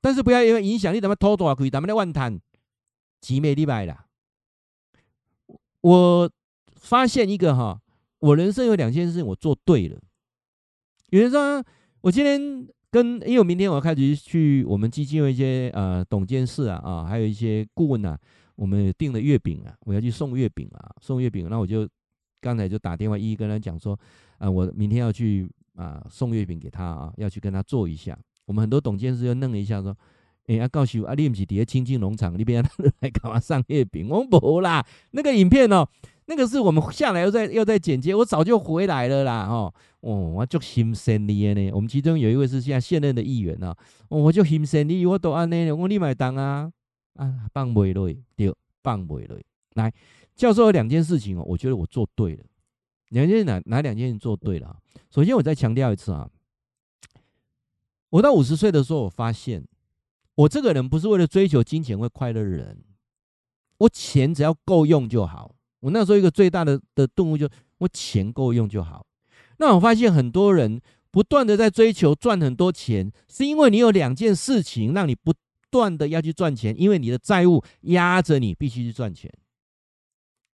[0.00, 2.38] 但是不要因为影响你怎么偷多少亏，咱们来万谈，
[3.20, 4.06] 几美礼拜啦。
[5.80, 6.30] 我
[6.76, 7.80] 发现一个哈，
[8.18, 10.00] 我人生有两件事情我做对了。
[11.10, 11.64] 有人说，
[12.00, 18.18] 我今天跟，因为我明天我要开始去我们基金会一些呃董监事啊啊，还有一些顾问啊，
[18.56, 21.88] 我们订了月饼啊，我要去送月饼啊，送月饼，那我就
[22.40, 23.98] 刚才就打电话一一跟他讲说，
[24.38, 28.18] 啊，我明天要去啊送月饼给他啊，要去跟他做一下。
[28.46, 29.96] 我们很多董监事又愣了一下说，
[30.46, 32.64] 哎，要告诉我啊，你不是底下清境农场那边
[33.00, 34.08] 来干嘛上月饼？
[34.08, 35.86] 我不啦，那个影片哦。
[36.28, 41.70] 那个是我们下来又在又在剪接，我早就回来了啦，哦，哦，我就心生的呢。
[41.72, 43.72] 我们其中有一位是现在现任的议员啊，
[44.08, 46.68] 我就心生的，我都安呢，我你买单啊，
[47.14, 49.38] 啊，放不落，对，放不落。
[49.74, 49.92] 来，
[50.34, 52.42] 教授有两件事情哦，我觉得我做对了。
[53.10, 54.76] 两件哪哪两件事做对了？
[55.12, 56.28] 首先，我再强调一次啊，
[58.16, 59.62] 我到五十岁的时候，我发现
[60.34, 62.82] 我这个人不是为了追求金钱会快乐的人，
[63.78, 65.54] 我钱只要够用就好。
[65.80, 67.48] 我那时候一个最大的的顿悟，就
[67.78, 69.06] 我钱够用就好。
[69.58, 75.34] 那我发现很多人不断的在追求赚很多钱，是因为你有两件事情让你不
[75.70, 79.30] 断的要去赚钱，因为你的债务压着你必须去赚钱。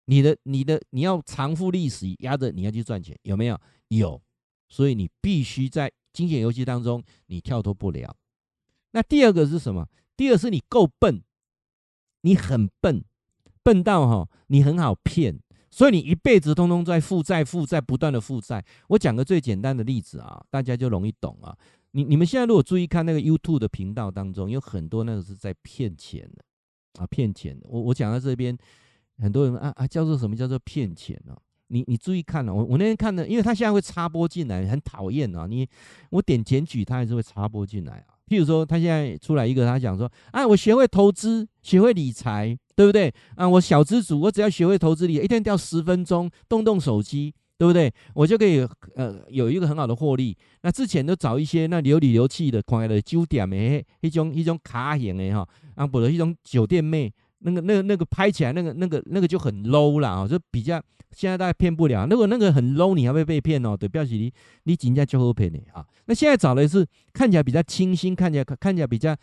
[0.04, 3.58] 你的你的你要偿付利息压着你要去赚钱，有没有？
[3.88, 4.20] 有，
[4.68, 8.16] 所以你必须在金钱游戏当中你跳脱不了。
[8.92, 9.86] 那第二个是什么？
[10.16, 11.22] 第二是你够笨，
[12.22, 13.04] 你很笨。
[13.62, 15.40] 笨到哈，你很好骗，
[15.72, 18.64] 所以你一辈子通通在负债、负债，不断的负债。
[18.90, 21.52] 我讲个最简单的例子啊，大家就容易懂啊。
[21.90, 26.44] 你你们现在如果注意看那个 YouTube 的频道当中，有很多那个是在骗钱的
[27.02, 27.66] 啊，骗钱的。
[27.68, 28.56] 我我讲到这边，
[29.18, 31.36] 很多人啊啊，叫做什么叫做骗钱呢？
[31.68, 35.46] 你你注意看啊，我我那天看的，因为他现在会插播进来，很讨厌啊。
[35.48, 35.68] 你
[36.10, 38.14] 我点检举，他还是会插播进来啊。
[38.28, 42.58] 譬如说，他现在出来一个，他讲说，啊，我学会投资，学会理财。
[42.76, 43.48] 对不对啊？
[43.48, 47.90] 我小资主，我只要学会投资理，一天掉十分钟，动动手机，对不对？
[48.12, 50.36] 我就可以呃有一个很好的获利。
[50.60, 62.06] 那之前都找一些那流里流气的，快的酒店的，一种一种卡型的哈，啊，不是一种酒店妹，那个那个那个拍起来那个那个那个就很 low 了啊，就比较现在大家骗不了。
[62.06, 64.32] 如果那个很 low，你还会被骗哦，对，表示你
[64.64, 65.84] 你人家就会骗你啊。
[66.06, 69.16] 那现在找的是看起来比较清新，看起来看起来比较。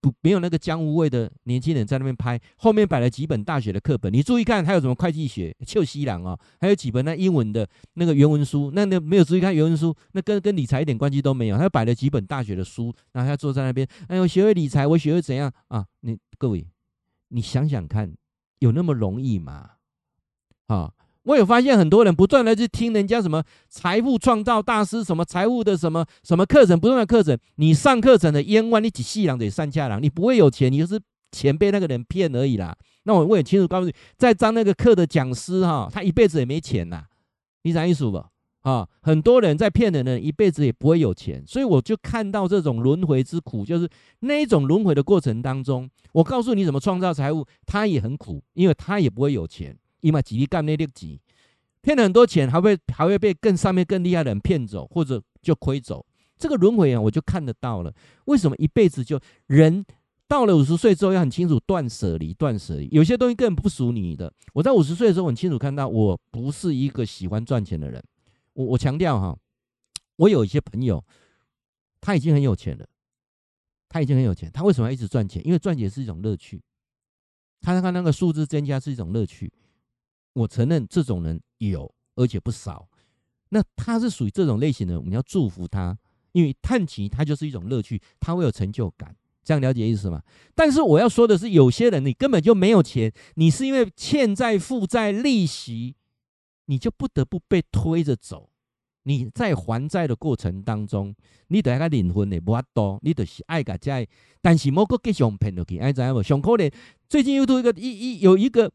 [0.00, 15.84] 不，没有那个江湖味的年轻人在那边拍，后面摆了几本大学的课本，你注意看，还有什么会计学、邱西朗啊，还有几本那英文的那个原文书，那那没有注意看原文书，那跟跟理财一点关系都没有，他摆了几本大学的书，然后他坐在那边，哎，我学会理财，我学会怎样啊？
[16.02, 16.64] 你各位，
[17.28, 18.14] 你想想看，
[18.58, 19.70] 有那么容易吗？
[20.66, 20.92] 啊？
[21.24, 27.38] 我有发现很多人不断的去听人家什么财富创造大师，什么财务的什么什么课程，不断的课程。
[27.56, 30.98] 你上课程的冤枉，你几细郎得上下郎，你不会有钱，你就是
[31.32, 32.74] 钱被那个人骗而已啦。
[33.02, 37.04] 那我我也清楚告诉你，在上那个课的讲师哈，他一辈子也没钱呐，
[37.62, 38.24] 你啥意思不？
[38.62, 43.88] 啊，很多人在骗人的人一辈子也不会有钱，所以我就看到这种轮回之苦，就是
[44.20, 51.20] 那一种轮回的过程当中，我告诉你怎么创造财富，他也很苦，因为他也不会有钱，因为几力干那力几，
[51.80, 56.04] 骗了很多钱，还会还会被更上面更厉害的人骗走，或者就亏走。
[56.36, 57.92] 这个轮回啊，我就看得到了。
[58.26, 59.84] 为什么一辈子就人
[60.26, 64.32] 到了五十岁之后要很清楚断舍离，断舍离，有些东西根本不属你的。
[64.52, 68.02] 我在五十岁的时候很清楚看到，我不是一个喜欢赚钱的人。
[68.58, 69.38] 我我强调哈，
[70.16, 71.04] 我有一些朋友，
[72.00, 72.84] 他已经很有钱了，
[73.88, 75.40] 他已经很有钱，他为什么要一直赚钱？
[75.46, 76.60] 因为赚钱是一种乐趣，
[77.60, 79.52] 他看那个数字增加是一种乐趣。
[80.32, 82.88] 我承认这种人有，而且不少。
[83.50, 85.96] 那他是属于这种类型的，我们要祝福他，
[86.32, 89.14] 因为探奇他就是一种乐趣，他会有成就感。
[89.44, 90.20] 这样了解意思吗？
[90.56, 95.94] 但是我要说的是，有些人你根本就没有钱，你是因为欠债、负债、利息。
[96.68, 98.50] 你就不得不被推着走，
[99.04, 101.14] 你在还债的过程当中，
[101.46, 104.06] 你得个灵魂的无法多，你得是爱个债，
[104.42, 106.22] 但是某个继续骗落去，爱怎样不？
[106.22, 106.70] 上可怜，
[107.08, 108.70] 最近又多一个一一有一个，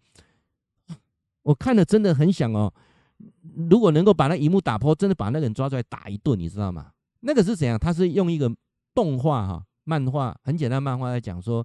[1.44, 2.74] 我看了真的很想哦，
[3.70, 6.92] 如果能够把那一幕打破，真的把那个人抓出来打一顿，你知道吗？
[7.20, 7.78] 那个是怎样？
[7.78, 8.52] 他是用一个
[8.96, 11.64] 动画哈，漫画很简单漫画来讲说，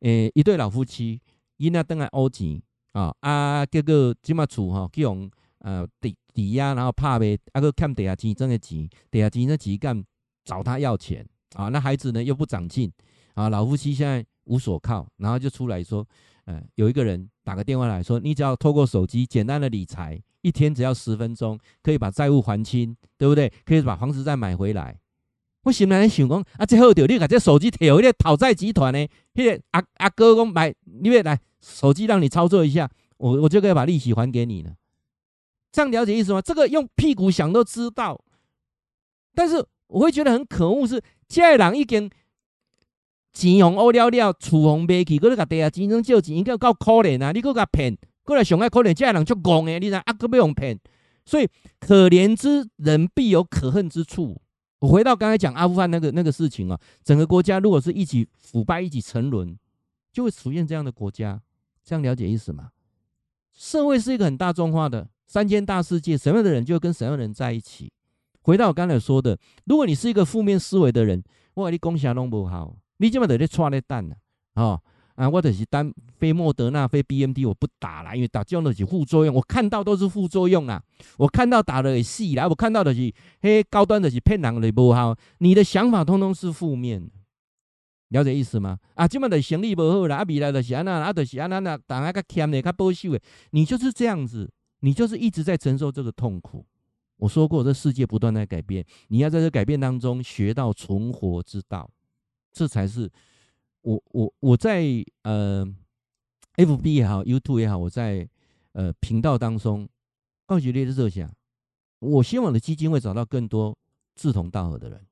[0.00, 1.20] 诶，一对老夫妻，
[1.56, 2.60] 伊那登来欧钱
[2.94, 5.30] 啊啊，结果这么处哈，去用。
[5.60, 10.04] 呃，抵抵押，然后怕呗，啊个看抵押金真的急，抵押金那急干
[10.44, 12.92] 找他要钱啊，那孩子呢又不长进
[13.34, 16.06] 啊，老夫妻现在无所靠，然后就出来说，
[16.44, 23.52] 呃，有一个人打个电话来说，你只要透过手机简单的理财，一天只要十分钟，可以把债务还清，对不对？
[23.64, 24.98] 可以把房子再买回来。
[25.64, 32.88] 我心里想讲，啊，这好就你把这手机调一个讨债集团呢，那个阿阿哥讲买，你别来手机让你操作一下，
[33.18, 34.72] 我我就可以把利息还给你了。
[35.78, 36.42] 这样了解意思吗？
[36.42, 38.20] 这个用屁股想都知道，
[39.32, 42.10] 但是我会觉得很可恶，是这个人已经
[43.32, 47.30] 钱用乌了了，厝红卖去，搁你甲地下钱生借钱，应该够可怜啊！
[47.30, 49.78] 你搁甲骗，过来上爱可怜，这个人就戆诶！
[49.78, 50.76] 你知啊，搁要用骗，
[51.24, 51.48] 所以
[51.78, 54.36] 可怜之人必有可恨之处。
[54.80, 59.56] 我回到刚才讲阿富汗那个那个事情啊，整个国家如果是一起腐败、一起沉沦，
[60.12, 61.40] 就会出现这样的国家。
[61.84, 62.70] 这样了解意思吗？
[63.52, 65.08] 社会是一个很大众化的。
[65.28, 67.92] 三千大世界，什么样的人就跟什么样的人在一起。
[68.40, 71.22] 回到我刚才说的，如果你是一个负面思维的人，
[71.54, 74.16] 我你恭喜弄不好，你这么得在抓那蛋呢？
[74.54, 74.80] 啊
[75.16, 80.82] 啊，我就是单非莫德纳非 BNT 我不打了，因为打这样的是副作用，我看到都是副作用啊。
[81.18, 83.12] 我看到打了也死啦，我看到的是
[83.42, 85.14] 嘿高端的是骗人的不好。
[85.38, 87.10] 你的想法通通是负面，
[88.10, 88.78] 了解意思吗？
[88.94, 93.20] 啊，这么的生意不好啦，啊未来的是安那，啊就是安那那，当然较欠的较保守的，
[93.50, 94.48] 你就是这样子。
[94.80, 96.64] 你就是一直在承受这个痛苦。
[97.16, 101.90] 我说过，这世界不断在改变，你要在这改变当中学到存活之道，
[102.52, 103.10] 这才是
[103.82, 104.84] 我我我在
[105.22, 105.66] 呃
[106.54, 108.28] ，FB 也好，YouTube 也好，我在
[108.72, 109.88] 呃频道当中
[110.46, 111.28] 告诉你的设想。
[111.98, 113.76] 我希望的基金会找到更多
[114.14, 115.04] 志同道合的人。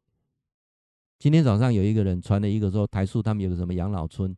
[1.19, 4.33] 今天早上有一个人传了一个说，台塑他们有个什么养老村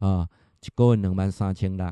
[0.00, 0.28] 啊，
[0.60, 1.86] 一个月两万三千六，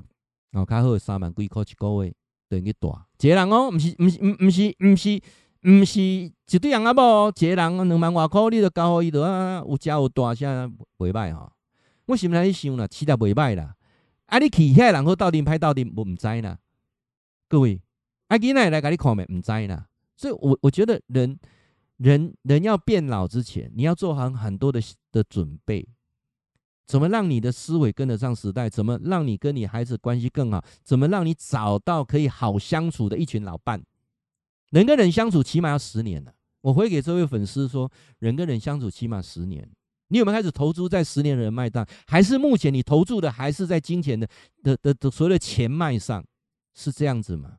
[0.51, 2.15] 然后开好三万几块一个月。
[2.55, 5.21] 等于大，一个人哦，毋是，毋是，毋是，毋是，
[5.63, 10.67] 毋是一对人啊，无，一个人两万外块，你都交互伊，就啊，有家有大，现在
[10.99, 11.51] 袂歹哈。
[12.07, 13.75] 我心内去想啦，其实袂歹啦。
[14.27, 16.59] 啊，你去遐人好斗阵歹斗阵，我唔知啦。
[17.49, 17.81] 各位，
[18.29, 19.25] 啊，囡仔来甲你看没？
[19.25, 19.87] 唔知啦。
[20.17, 21.39] 所以我我觉得人，
[21.97, 24.81] 人，人要变老之前，你要做好很多的
[25.11, 25.89] 的准备。
[26.87, 28.69] 怎么让你的思维跟得上时代？
[28.69, 30.63] 怎么让你跟你孩子关系更好？
[30.83, 33.83] 怎么让你找到可以好相处的一群老伴？
[34.71, 36.33] 人跟人相处起码要十年了。
[36.61, 39.69] 我回给这位粉丝说，人跟人相处起码十年。
[40.09, 41.87] 你有没有开始投注在十年的人脉上？
[42.07, 44.29] 还是目前你投注的还是在金钱的
[44.63, 46.25] 的的的所谓的钱脉上？
[46.75, 47.57] 是这样子吗？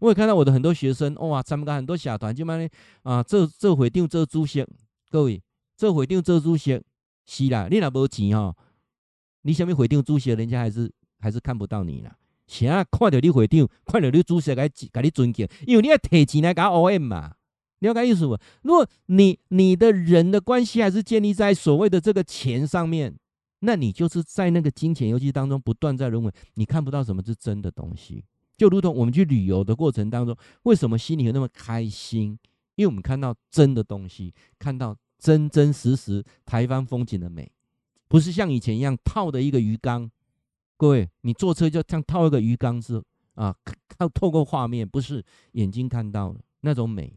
[0.00, 2.68] 我也看到我的很多学生，哇，参加很多小团，就嘛呢
[3.02, 4.62] 啊，这这会长这主席，
[5.10, 5.42] 各位，
[5.76, 6.82] 这会长这主席，
[7.24, 8.54] 是啦，你若无钱哈。
[9.46, 12.16] 你下面会长主席，人家还是还是看不到你啦。
[12.48, 17.34] 现在看到你会长，看到你主席，该该你尊敬，因为你要提钱来搞 OM 嘛。
[17.78, 18.36] 你要搞意思不？
[18.62, 23.14] 如果你你的人的关系还是建立在所谓的这个钱上面，
[23.60, 28.24] 那你就是在那个金钱游戏当中不断在轮回，你看不到什么是真的东西。
[28.56, 32.38] 就如同我们去旅游的过程当中，为什么心里有那么开心？
[32.74, 37.50] 因为我们看到真的东西，看到真真实实台湾风景的美。
[38.08, 40.10] 不是像以前一样套的一个鱼缸，
[40.76, 43.02] 各位，你坐车就像套一个鱼缸子
[43.34, 43.54] 啊，
[43.98, 47.12] 靠透过画面，不是眼睛看到的那种美，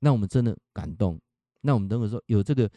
[0.00, 1.18] 那我们真的感动。
[1.62, 2.70] 那我们等会说有这个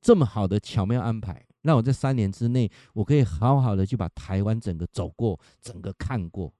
[0.00, 6.52] 这么好的巧妙安排，那我在三年之内，我可以好好的去把台湾整个走过，整个看过。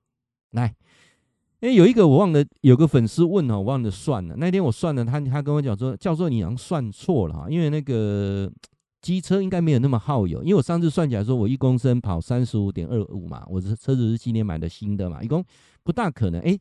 [0.52, 0.72] 来，
[1.60, 4.36] 哎，有一个我忘了，有个粉丝问哦，我忘了算了。
[4.36, 8.50] 那天我算了，他他跟我讲说，教授你好像算错了哈，因为那个
[9.04, 15.44] 机车应该没有那么耗油，因为我上次算起来说我一公升跑三十五点二五嘛，我的车子是今年买的新的嘛，一共
[15.82, 16.40] 不大可能。
[16.40, 16.58] 哎，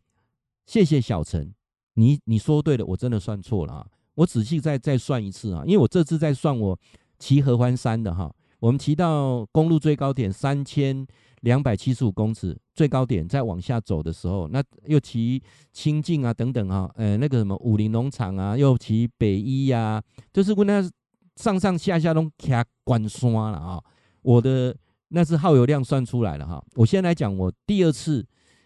[0.66, 1.54] 谢谢小陈，
[1.94, 3.88] 你你说对了，我真的算错了啊。
[4.16, 6.78] 我仔细再再算一次啊，因为我这次在算我
[7.18, 8.30] 骑合欢山的哈，
[8.60, 11.08] 我们骑到公路最高点三千
[11.44, 15.42] 两百七十五公尺最高点，再往下走的时候，那又骑
[15.72, 20.84] 清境啊等等啊，呃那个什么武林农场啊，又骑北一呀、就是问他
[21.36, 23.84] 上上下下都卡关山了啊，
[24.22, 24.76] 我的
[25.10, 26.64] 那是耗油量算出来了哈。
[26.76, 28.26] 我先来讲我第二次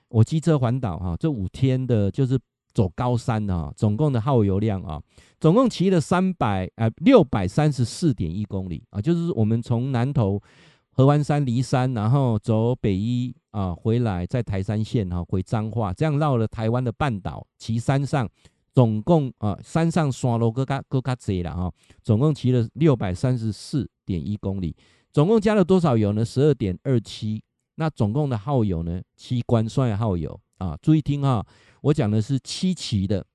[0.09, 2.39] 我机车环岛哈，这五天的就是。
[2.73, 5.01] 走高山的啊，总共的耗油量啊，
[5.39, 10.39] 总共骑了三百呃六百三十四点一公里啊，就是我们从南投
[10.91, 18.29] 合欢山离山，然后走北一啊回来，在台山线哈回彰化，这样绕了台湾的半岛，骑山上
[18.77, 21.73] 总共啊山上山路各卡各卡贼了哈，
[22.03, 24.75] 总共骑了六百三十四点一公里，
[25.11, 26.23] 总共加了多少油呢？
[26.23, 29.01] 十二点二七，那总共的耗油呢？
[29.15, 31.43] 七关算耗油啊，注意听哈。
[31.81, 33.25] 我讲的是七期的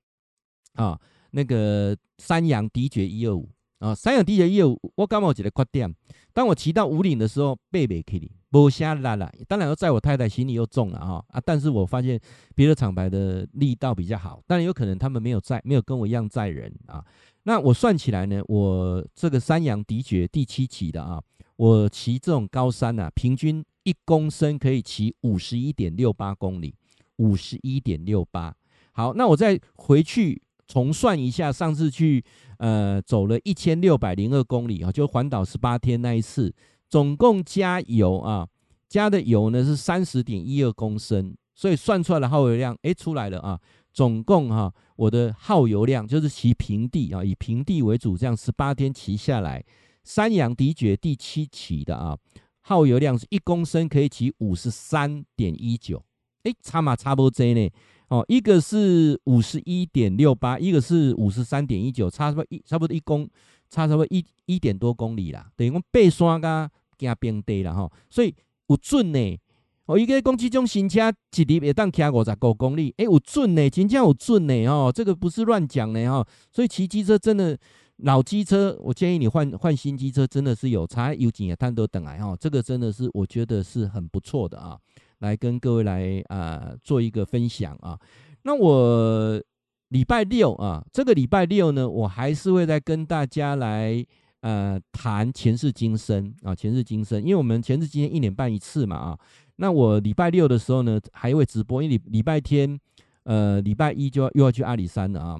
[0.75, 0.97] 啊，
[1.31, 3.49] 那个山羊迪爵一二五
[3.83, 5.93] 啊，三阳迪爵一二五，我刚好觉得快点。
[6.31, 9.29] 当我骑到五岭的时候，背背可以，不下来了。
[9.45, 11.41] 当然要载我太太，行李又重了哈啊。
[11.45, 12.17] 但是我发现
[12.55, 17.03] 别的厂牌的力道比较好，当然有可能他们没有载，没有跟我一样载人啊。
[17.43, 21.21] 那我算起来呢，我这个三阳迪爵第七期的啊，
[21.57, 26.73] 我骑这种高山啊，平均一公升可以骑五十一点六八公里。
[27.17, 28.55] 五十一点六八，
[28.91, 30.41] 好，那我再回去
[30.73, 32.25] 重算一下，上次去
[32.57, 36.51] 呃走了一千六百零二公里啊，就环岛十八天那一次，
[36.89, 38.47] 总共加油啊，
[38.89, 43.59] 加的油呢是三十点一二公升，所以算出来的耗油量诶出来了啊，
[43.91, 49.63] 总共哈、啊、我的耗油量就是骑平地啊，以平地为主，这样十八天骑下来，
[50.03, 52.17] 三阳迪爵第七期的啊，
[52.61, 56.03] 耗油量是一公升可以骑五十三点一九。
[56.45, 57.69] 哎，差嘛差不多呢，
[58.13, 63.27] 哦，一个是五十一点六八，一个是五十三点一九，差不多一差不多一公，
[63.71, 68.35] 差差不多一一点多公里啦，等于讲爬山噶加平地了哈，所以
[68.67, 69.39] 有准呢。
[69.87, 76.23] 哦，一个讲这种新车一日会当骑五十五公里，哎，有准呢，真正有准呢，哦，这个不是乱讲的哈。
[76.51, 77.57] 所以骑机车真的
[77.97, 82.37] 老机车，我建议你换换新机车，真的是有差有钱也贪得等来哈。
[82.39, 84.77] 这个真的是我觉得是很不错的啊。
[85.23, 87.97] 来跟各位来啊、做一个分享啊，
[88.41, 89.41] 那我
[89.87, 94.05] 礼拜六啊，这个礼拜六呢，我还是会再跟大家来
[94.41, 99.19] 呃谈前世今生啊，前世今生，因为我们前世今生一年半一次嘛啊，
[99.55, 102.77] 那我礼拜六的时候呢，还会直播，因为礼拜天
[103.23, 105.39] 呃礼拜一就要又要去阿里山了啊，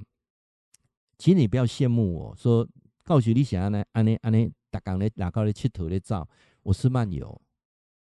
[1.18, 2.66] 请你不要羡慕我说，
[3.04, 6.26] 告诉你想要呢，安尼安尼，大港的哪高的七头的照，
[6.62, 7.42] 我是漫游，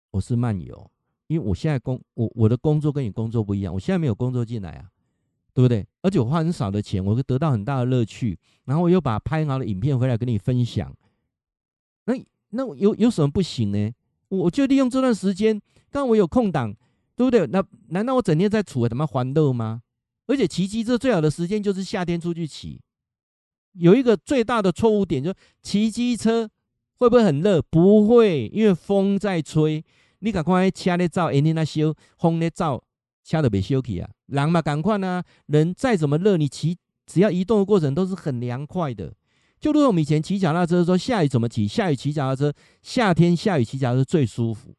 [0.09, 0.89] 我是漫游。
[1.27, 4.89] 因为我现在工我我的工作跟你工作不一样，我现在没有工作进来啊，
[5.53, 5.85] 对不对？
[6.01, 10.95] 而且我花很少的钱，我会得到很大的乐趣，然后我又把拍好的影片回来跟你分享。
[12.05, 12.13] 那
[12.49, 13.91] 那有有什么不行呢？
[14.29, 16.73] 我就利用这段时间，刚我有空档，
[17.15, 17.45] 对不对？
[17.47, 19.81] 那难道我整天在处什么欢乐吗？
[20.27, 22.81] 而且骑机车最好的时间就是夏天出去骑。
[23.73, 26.49] 有一个最大的错误点，就是骑机车
[26.95, 27.61] 会不会很热？
[27.61, 29.83] 不会，因为风在吹。
[30.19, 32.83] 你赶快车咧走，阴天那烧，风咧走，
[33.23, 34.09] 车都别烧起啊！
[34.25, 35.23] 人嘛赶快啊！
[35.45, 39.13] 人再怎么热，你骑只要移动的过程都是很凉快的。
[39.59, 41.67] 就如同我们以前骑脚踏车说，下雨怎么骑？
[41.67, 44.73] 下雨骑脚踏车，夏天下雨骑脚踏车最舒服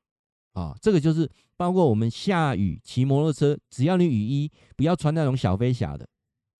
[0.54, 0.74] 啊！
[0.80, 6.06] 这个就是包括我们下雨骑摩托车，只要你雨衣不要穿那种小飞侠的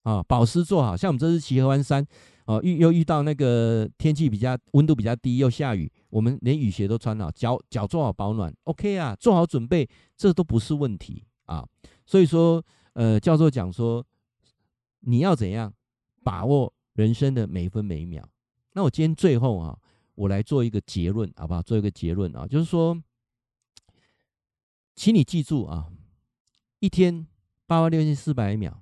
[0.03, 0.95] 啊，保湿做好。
[0.95, 2.05] 像我们这次骑合欢山。
[2.49, 9.87] 哦，遇又遇到那个天气比较温度比较低，又下雨，我们连雨鞋都穿好，脚脚做好保暖，OK 啊，做好准备，
[10.17, 11.63] 这都不是问题啊。
[12.07, 14.03] 所以说，呃，教授讲说，
[15.01, 15.71] 你要怎样
[16.23, 18.23] 把握人生的每一分每一秒？
[18.73, 19.77] 那我今天最后啊，
[20.15, 21.61] 我来做一个结论，好不好？
[21.61, 22.99] 做一个结论啊，就是说，
[24.95, 25.91] 请你记住啊，
[26.79, 27.27] 一天
[27.67, 28.81] 八万六千四百秒，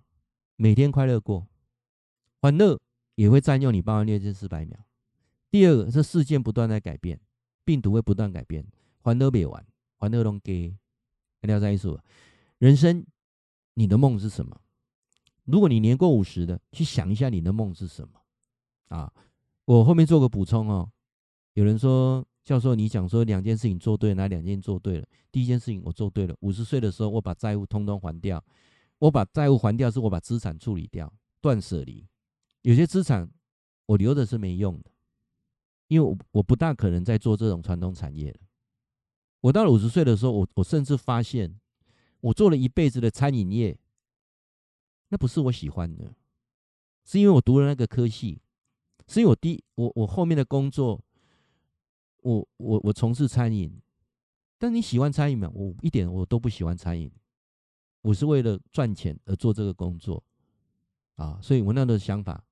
[0.56, 1.46] 每天快乐过，
[2.40, 2.80] 欢乐。
[3.18, 4.78] 也会占用你八万六千四百秒。
[5.50, 7.20] 第二个，这事件不断在改变，
[7.66, 8.64] 病毒会不断改变，
[9.02, 9.66] 还都没完
[9.98, 10.78] 还得拢给，
[11.42, 12.00] 了解意思。
[12.60, 13.04] 人生，
[13.74, 14.62] 你的梦是什么？
[15.46, 18.20] 如果你年过五十的，去想一下你的梦是什么
[18.90, 19.12] 啊？
[19.66, 20.88] 我后面做个补充哦。
[21.54, 25.08] 有人说，教授，你讲说两件事情做对，哪两件做对了？
[25.32, 28.44] 第一件事情我做对了，五十岁的时候我把债务通通还掉。
[29.00, 31.12] 我把债务还掉，是我把资产处理掉，
[31.42, 32.06] 断舍离。
[32.62, 33.30] 有些资产
[33.86, 34.92] 我留着是没用的，
[35.88, 38.40] 因为我我不大可能再做这种传统产业了。
[39.42, 41.60] 我到了五十岁的时候，我我甚至发现，
[42.20, 43.78] 我做了一辈子的餐饮业，
[45.10, 46.14] 那不是我喜欢的，
[47.06, 48.42] 是因为我读了那个科系，
[49.08, 51.02] 是因为我第我我后面的工作，
[52.24, 53.80] 我我我从事餐饮，
[54.58, 55.50] 但你喜欢餐饮吗？
[55.54, 57.10] 我一点我都不喜欢餐饮。
[58.02, 60.24] 我是为了赚钱而做这个工作，
[61.16, 62.44] 啊，所以我那个想法，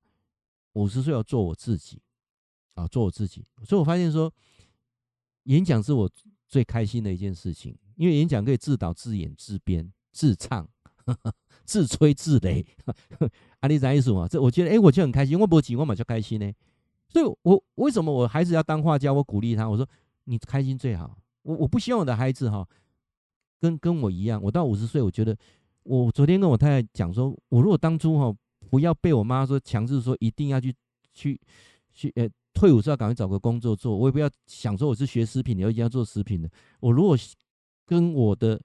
[0.75, 2.01] 五十岁要做我自己，
[2.75, 3.45] 啊，做我自己。
[3.65, 4.31] 所以我发现说，
[5.43, 6.09] 演讲是我
[6.47, 10.65] 最开心的一件事情，因为演讲可以自导自演、自编、自唱、
[11.05, 11.33] 呵 呵
[11.65, 12.65] 自吹自擂。
[13.59, 14.27] 阿里在意思嘛？
[14.27, 15.39] 这我觉得，哎，我就很开心。
[15.39, 16.51] 我不急，我嘛就开心呢。
[17.09, 17.37] 所以我，
[17.75, 19.11] 我为什么我孩子要当画家？
[19.11, 19.87] 我鼓励他，我说
[20.25, 21.17] 你开心最好。
[21.43, 22.67] 我我不希望我的孩子哈。
[23.61, 25.35] 跟跟我一样，我到五十岁，我觉得
[25.83, 28.35] 我昨天跟我太太讲说，我如果当初哈
[28.75, 30.75] 不要被我妈说强制说一定要去
[31.13, 31.39] 去
[31.93, 36.49] 去呃退伍之后赶快找个工作做，我也不要想说我是学食品的，我一定要做食品的。
[36.81, 37.17] 我如果
[37.85, 38.61] 跟我的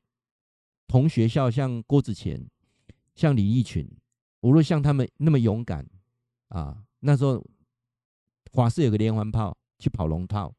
[0.89, 2.45] 同学校像郭子乾、
[3.15, 3.89] 像李义群，
[4.41, 5.89] 我如果像他们那么勇敢
[6.49, 7.41] 啊，那时候
[8.51, 10.53] 华视有个连环炮去跑龙套。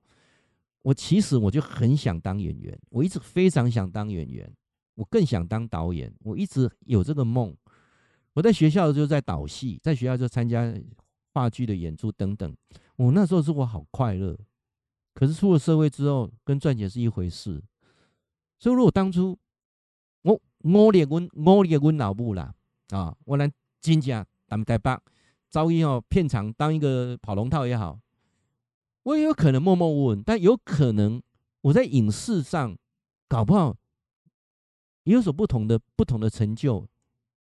[0.84, 4.50] 我其实我就很想当演员，我一直非常想当演员，
[4.96, 7.54] 我更想当导演，我一直有这个梦。
[8.34, 10.74] 我在学校就在导戏，在学校就参加
[11.34, 12.56] 话剧的演出等等。
[12.96, 14.38] 我那时候是我好快乐，
[15.14, 17.62] 可是出了社会之后，跟赚钱是一回事。
[18.60, 19.38] 所以如果当初
[20.22, 22.54] 我我连我我连我老母啦
[22.90, 23.52] 啊，我来
[23.82, 24.98] 真正当台北，
[25.50, 28.00] 遭遇哦片场当一个跑龙套也好。
[29.04, 31.22] 我也有可能默默无闻，但有可能
[31.62, 32.78] 我在影视上
[33.28, 33.76] 搞不好
[35.04, 36.88] 也有所不同的不同的成就，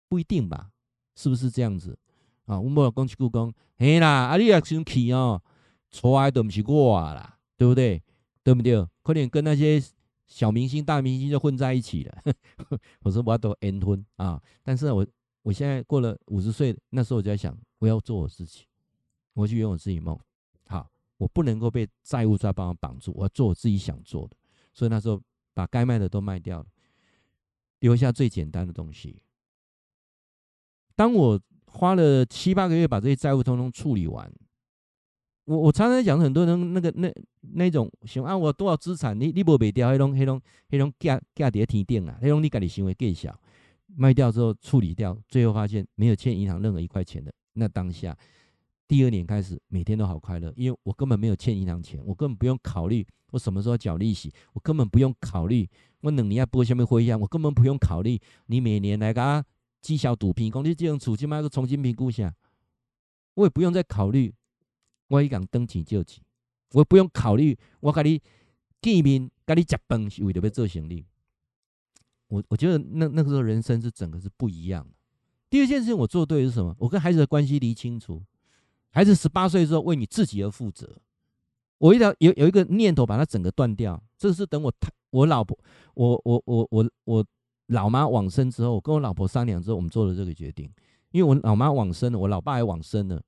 [0.09, 0.71] 不一定吧？
[1.19, 1.99] 是不是这样子
[2.45, 2.61] 啊？
[2.61, 5.43] 我莫讲一句讲，嘿啦，啊你也生气哦，
[5.91, 8.01] 错爱都不是我啦，对不对？
[8.45, 8.87] 对不对？
[9.03, 9.83] 可能跟那些
[10.29, 12.23] 小明星、大明星就混在一起了。
[13.03, 15.05] 我说我要都缘分啊，但是我
[15.43, 18.65] 我现在过了五十岁，那时候我就在想，我要做我自己，
[19.35, 20.17] 我去圆我自己梦。
[20.69, 24.37] 好我不能够被债务再帮我绑住，我要做我自己想做的。
[24.73, 25.21] 所以那时候
[25.53, 26.67] 把该卖的都卖掉了，
[27.81, 29.21] 留下最简单的东西。
[30.99, 34.29] 当我花了七八个月把这些债务通通处理完，
[35.45, 37.09] 我我常常讲，很多人那个那
[37.55, 43.33] 那种想啊，我多少资产，你你不卖掉，那种那种那种价价跌停电啊，那种你家己行为更小，
[43.95, 48.17] 卖掉之后处理掉，最后发现没有欠银行任何一块钱的，那当下。
[48.89, 55.69] 第二年开始，每天都好快乐，因为我根本没有欠银行钱，我根本不用考虑我什么时候缴利息，我根本不用考虑
[56.01, 59.45] 我两年要拨什么回呀，我根本不用考虑你每年来个
[59.81, 62.35] 绩效赌评，讲你这种处境嘛，个重新评估一下，
[63.35, 64.35] 我也不用再考虑
[65.09, 66.23] 我一讲登记救济，
[66.73, 68.21] 我也不用考虑我跟你
[68.81, 71.05] 见面跟你结伴是为了要做生意，
[72.29, 74.95] 我我觉得那那个时候人生是整个是不一样的。
[75.51, 76.75] 第二件事情我做对是什么？
[76.79, 78.23] 我跟孩子的关系理清楚。
[78.91, 81.01] 孩子十八岁之后为你自己而负责，
[81.79, 84.73] 我一条有有一个念头把它整个断掉，这是等我
[85.11, 85.57] 我老婆
[85.95, 87.27] 我我我我我
[87.69, 90.71] 老妈往生之后，我跟我老婆商量之后，我们做了这个决定。
[91.11, 93.23] 因为我老妈往生了，我老爸也往生了，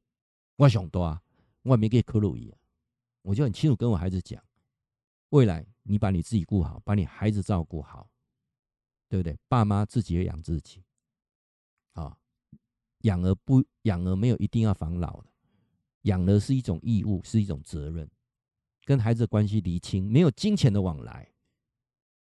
[0.57, 1.22] 我想多啊，
[1.62, 2.53] 我也没给克鲁伊，
[3.22, 4.43] 我就很清楚跟我孩子讲，
[5.30, 8.11] 未来你把你自己顾好，把你孩子照顾好，
[9.09, 9.38] 对不对？
[9.49, 10.82] 爸妈自己要养自己，
[11.93, 12.14] 啊，
[13.03, 15.28] 养儿不养儿没有一定要防老的。
[16.03, 18.11] 养儿是一种义务，是一种责任，
[18.84, 21.30] 跟孩子关系厘清，没有金钱的往来，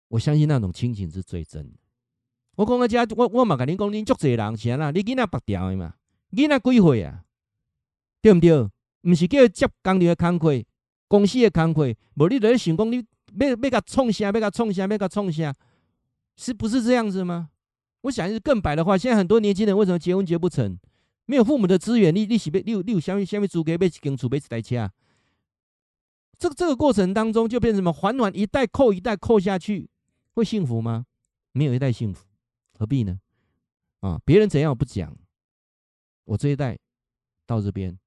[0.06, 1.78] 我相信那种亲情是最真的。
[2.60, 5.94] 我讲个家，我我嘛甲你讲，你足侪人是啊，你囡仔白掉的嘛，
[6.32, 7.24] 囡仔几岁啊？
[8.20, 8.68] 对毋对？
[9.00, 10.62] 毋是叫接工地的工课，
[11.08, 13.02] 公司的工课，无你在想讲，你
[13.38, 15.54] 要要甲创啥，要甲创啥，要甲创啥，
[16.36, 17.48] 是不是这样子吗？
[18.02, 20.78] 我想是更白的话，现在很多年轻人为什么结婚结不成？
[21.24, 24.90] 没有父母的资源，你你是要你有你有什么什么资格买一间厝买一台车？
[26.38, 27.90] 这个这个过程当中就变成什么？
[27.90, 29.88] 还完一代扣一代扣下去，
[30.34, 31.06] 会幸福吗？
[31.52, 32.26] 没有一代幸福，
[32.80, 33.20] 何必呢？
[34.00, 35.14] 啊，别人怎样我不讲，
[36.24, 36.78] 我这一代
[37.44, 37.98] 到这边，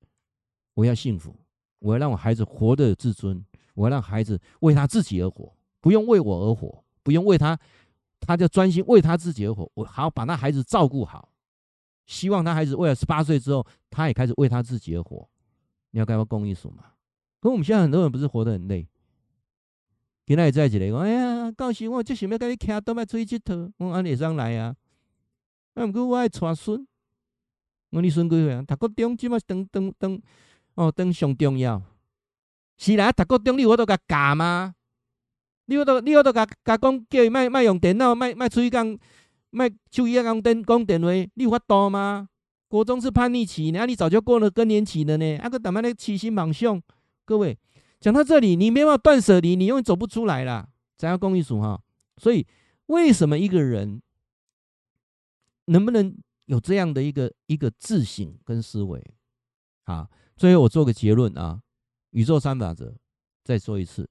[0.74, 1.36] 我要幸福，
[1.78, 3.46] 我要让我孩子活得有自尊，
[3.76, 7.56] 我要让孩子为他自己而活，不用为我而活，不用为他，
[8.22, 11.30] 他就专心为他自己而活，我好把那孩子照顾好，
[12.08, 15.30] 希望他孩子为了十八岁之后，他也开始为他自己而活。
[15.92, 16.94] 你要该要公益数嘛？
[17.40, 18.88] 可我们现在很多人不是活得很累，
[20.26, 24.76] 跟他也在一起来讲，哎呀，到时我就想要甲你徛都要出去佚佗，我按你上来啊。
[25.74, 26.88] 啊，毋过我爱带孙，
[27.90, 28.64] 我你孙几岁啊？
[28.68, 30.22] 读高中即马当当当
[30.76, 31.82] 哦，当上重要。
[32.78, 34.76] 是啦，读高中你有法度甲教吗？
[35.66, 38.98] 你有法度，你有法度甲甲讲叫伊莫莫用电脑，莫莫出去讲，
[39.50, 42.30] 莫手机啊讲电讲电话，你有法度吗？
[42.68, 45.38] 国中是叛逆期，那你早就过了更年期了呢。
[45.38, 46.82] 啊，搁淡仔咧痴心妄想。
[47.26, 47.58] 各位
[48.04, 50.70] 讲到这里，你没办法断舍离，你永远走不出来了。
[50.98, 51.82] 咱要公益数哈，
[52.18, 52.46] 所以
[52.88, 54.02] 为什么一个人？
[55.68, 56.14] 能不能
[56.48, 59.02] 有这样的一个一个自省跟思维？
[59.86, 61.62] 啊，最后我做个结论啊，
[62.10, 62.94] 宇宙三法则，
[63.42, 64.10] 再说一次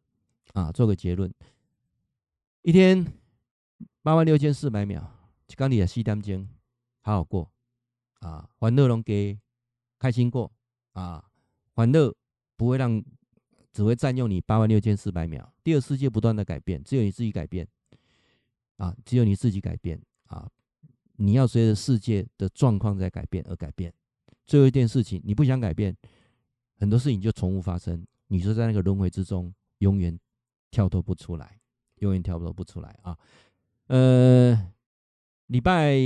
[0.54, 1.30] 啊，做个结论。
[2.62, 3.06] 一天
[4.00, 5.06] 八万六千四百秒，
[5.54, 6.48] 刚你的西单间
[7.02, 7.52] 好好过
[8.20, 9.38] 啊，欢乐拢给
[9.98, 10.50] 开心过
[10.94, 11.22] 啊，
[11.74, 12.14] 欢乐
[12.56, 13.04] 不会让
[13.72, 15.52] 只会占用你八万六千四百秒。
[15.64, 17.66] 第二世界不断的改变，只有你自己改变
[18.76, 20.48] 啊，只有你自己改变啊。
[21.16, 23.92] 你要随着世界的状况在改变而改变。
[24.46, 25.96] 最后一件事情，你不想改变，
[26.78, 30.18] 很多事情就重复发生，你就在那个轮回之中，永远
[30.70, 31.60] 跳脱不出来，
[31.96, 33.16] 永远跳脱不出来啊。
[33.86, 34.72] 呃，
[35.46, 35.96] 礼拜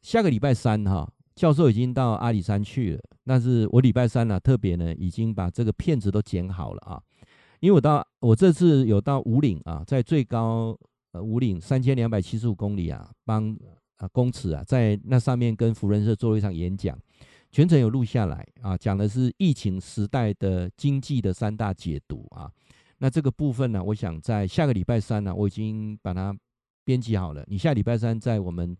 [0.00, 7.02] 下个礼拜三哈，教授已经到阿里山去了，但是我礼拜三呢、特别呢已经把这个片子都剪好了啊，
[7.60, 10.78] 因为我到我这次有到武岭啊，在最高
[11.12, 13.56] 呃武岭三千两百七十五公里啊，帮。
[13.98, 16.98] 啊，公尺啊，在那上面跟福仁社做了一场演讲，
[17.52, 22.50] 全程有录下来啊，讲的是疫情时代的经济的三大解读啊。
[22.98, 26.36] 那这个部分呢，我想在下个礼拜三呢，我已经把它
[26.84, 27.44] 编辑好了。
[27.46, 28.76] 你下礼拜三在我们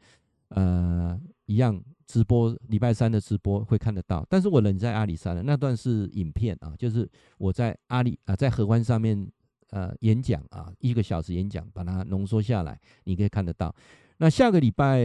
[0.48, 1.16] 呃
[1.46, 4.26] 一样直播，礼拜三的直播会看得到。
[4.28, 9.26] 但是我人在阿里山的那段是影片啊，就是我在阿里啊，在合欢上面
[9.70, 13.74] 呃演讲啊，一个小时演讲，把它浓缩下来，你可以看得到。
[14.18, 15.00] 那下个礼拜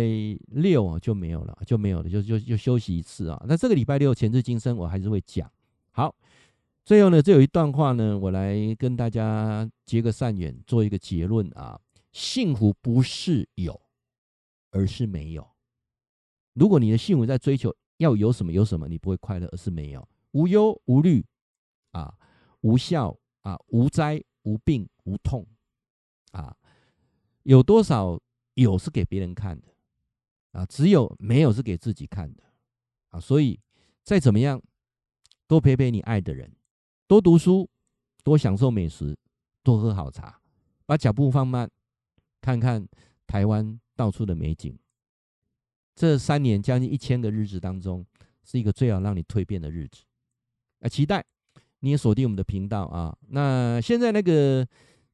[0.48, 3.44] 六啊就没有了，就没有了，就就就休息一次啊。
[3.48, 5.52] 那这个礼拜六前世今生我还是会讲。
[5.92, 6.16] 好，
[6.86, 11.80] 最后呢，这有一段话呢，我来跟大家结个善缘，做一个结论啊。
[12.12, 13.80] 幸福不是有，
[14.72, 15.48] 而是没有。
[16.60, 20.05] 如果你的幸福在追求要有什么有什么，你不会快乐，而是没有。
[20.32, 21.26] 无忧无虑
[21.91, 22.14] 啊，
[22.62, 25.47] 无笑啊，无灾无病无痛
[26.32, 26.53] 啊，
[27.43, 28.20] 有多少？
[28.55, 29.68] 有是给别人看的
[30.51, 32.43] 啊，只有没有是给自己看的
[33.07, 33.18] 啊。
[33.18, 33.57] 所以
[34.03, 34.62] 再怎么样，
[35.47, 36.51] 多陪陪你爱的人，
[37.07, 37.70] 多读书，
[38.22, 39.18] 多享受美食，
[39.64, 40.41] 多喝好茶，
[40.86, 41.72] 把脚步放慢，
[42.41, 42.86] 看看
[43.26, 44.78] 台湾到处的美景。
[46.00, 48.06] 这三年将近一千个日子当中，
[48.45, 50.04] 是一个最好让你蜕变的日子
[50.80, 50.88] 啊！
[50.88, 51.22] 期待
[51.82, 53.14] 你也锁定我们的频道啊。
[53.28, 54.65] 那现在那个。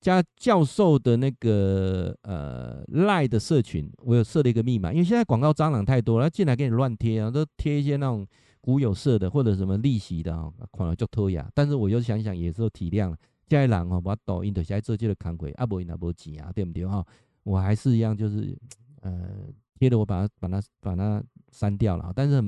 [0.01, 8.27] 加教授的那个呃赖的社群，我有设了一个密码，因为现在广告蟑螂太多了，进来给你乱贴啊，都贴一些那种
[8.61, 11.49] 股有色的或者什么利息的啊，可能就偷呀。
[11.55, 13.15] 但是我又想想，也是体谅，
[13.47, 17.03] 这些人哦，把抖音的现在做这个扛鬼，啊不因那不钱啊，对不对哈？
[17.41, 18.55] 我还是一样，就是
[19.01, 19.47] 呃
[19.79, 22.11] 贴的，我把它把它把它删掉了。
[22.15, 22.41] 但是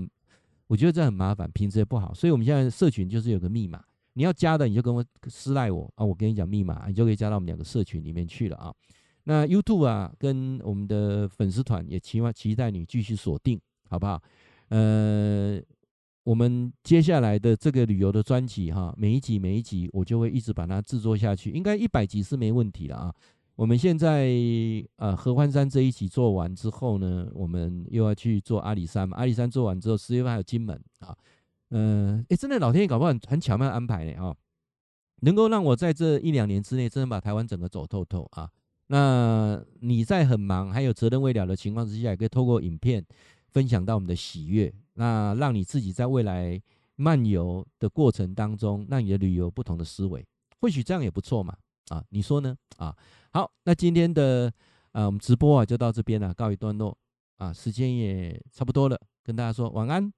[0.67, 3.83] 我觉得这很麻烦，品质也不好，所以我们现在社群就是有个密码。
[4.13, 8.73] 你要加的，你就跟我私赖我啊，我跟你讲密码，你就可以加到我们两个社群里面去了啊。
[9.25, 14.19] 那 YouTube 啊，跟我们的粉丝团也期望期待你继续锁定，好不好？
[14.69, 15.61] 呃，
[16.23, 23.13] 我们接下来的这个旅游的专辑哈，每一集每一集我就会一直把它制作下去，应该一百集是没问题了啊。
[23.57, 24.29] 我们现在
[24.97, 31.17] 呃合欢山这一集做完之后呢，我们又要去做阿里山嘛，阿里山做完之后，十月份还有金门啊。
[31.71, 34.35] 嗯，哎，真的，老天爷搞不好很巧妙的安排呢啊，
[35.21, 38.47] 能够让我在这一两年之内，真的把台湾整个走透透啊。
[38.89, 43.03] 那你在很忙还有责任未了的情况之下，也可以透过影片
[43.49, 46.61] 分享到我们的喜悦，那让你自己在未来
[46.95, 50.23] 漫游的过程当中，让你的旅游不同的思维，
[50.61, 51.57] 或许这样也不错嘛
[51.89, 52.95] 啊，你说呢啊？
[53.31, 54.51] 好，那今天的
[54.91, 56.97] 啊我们直播啊就到这边了，告一段落
[57.37, 60.11] 啊，时间也差不多了，跟大家说晚安。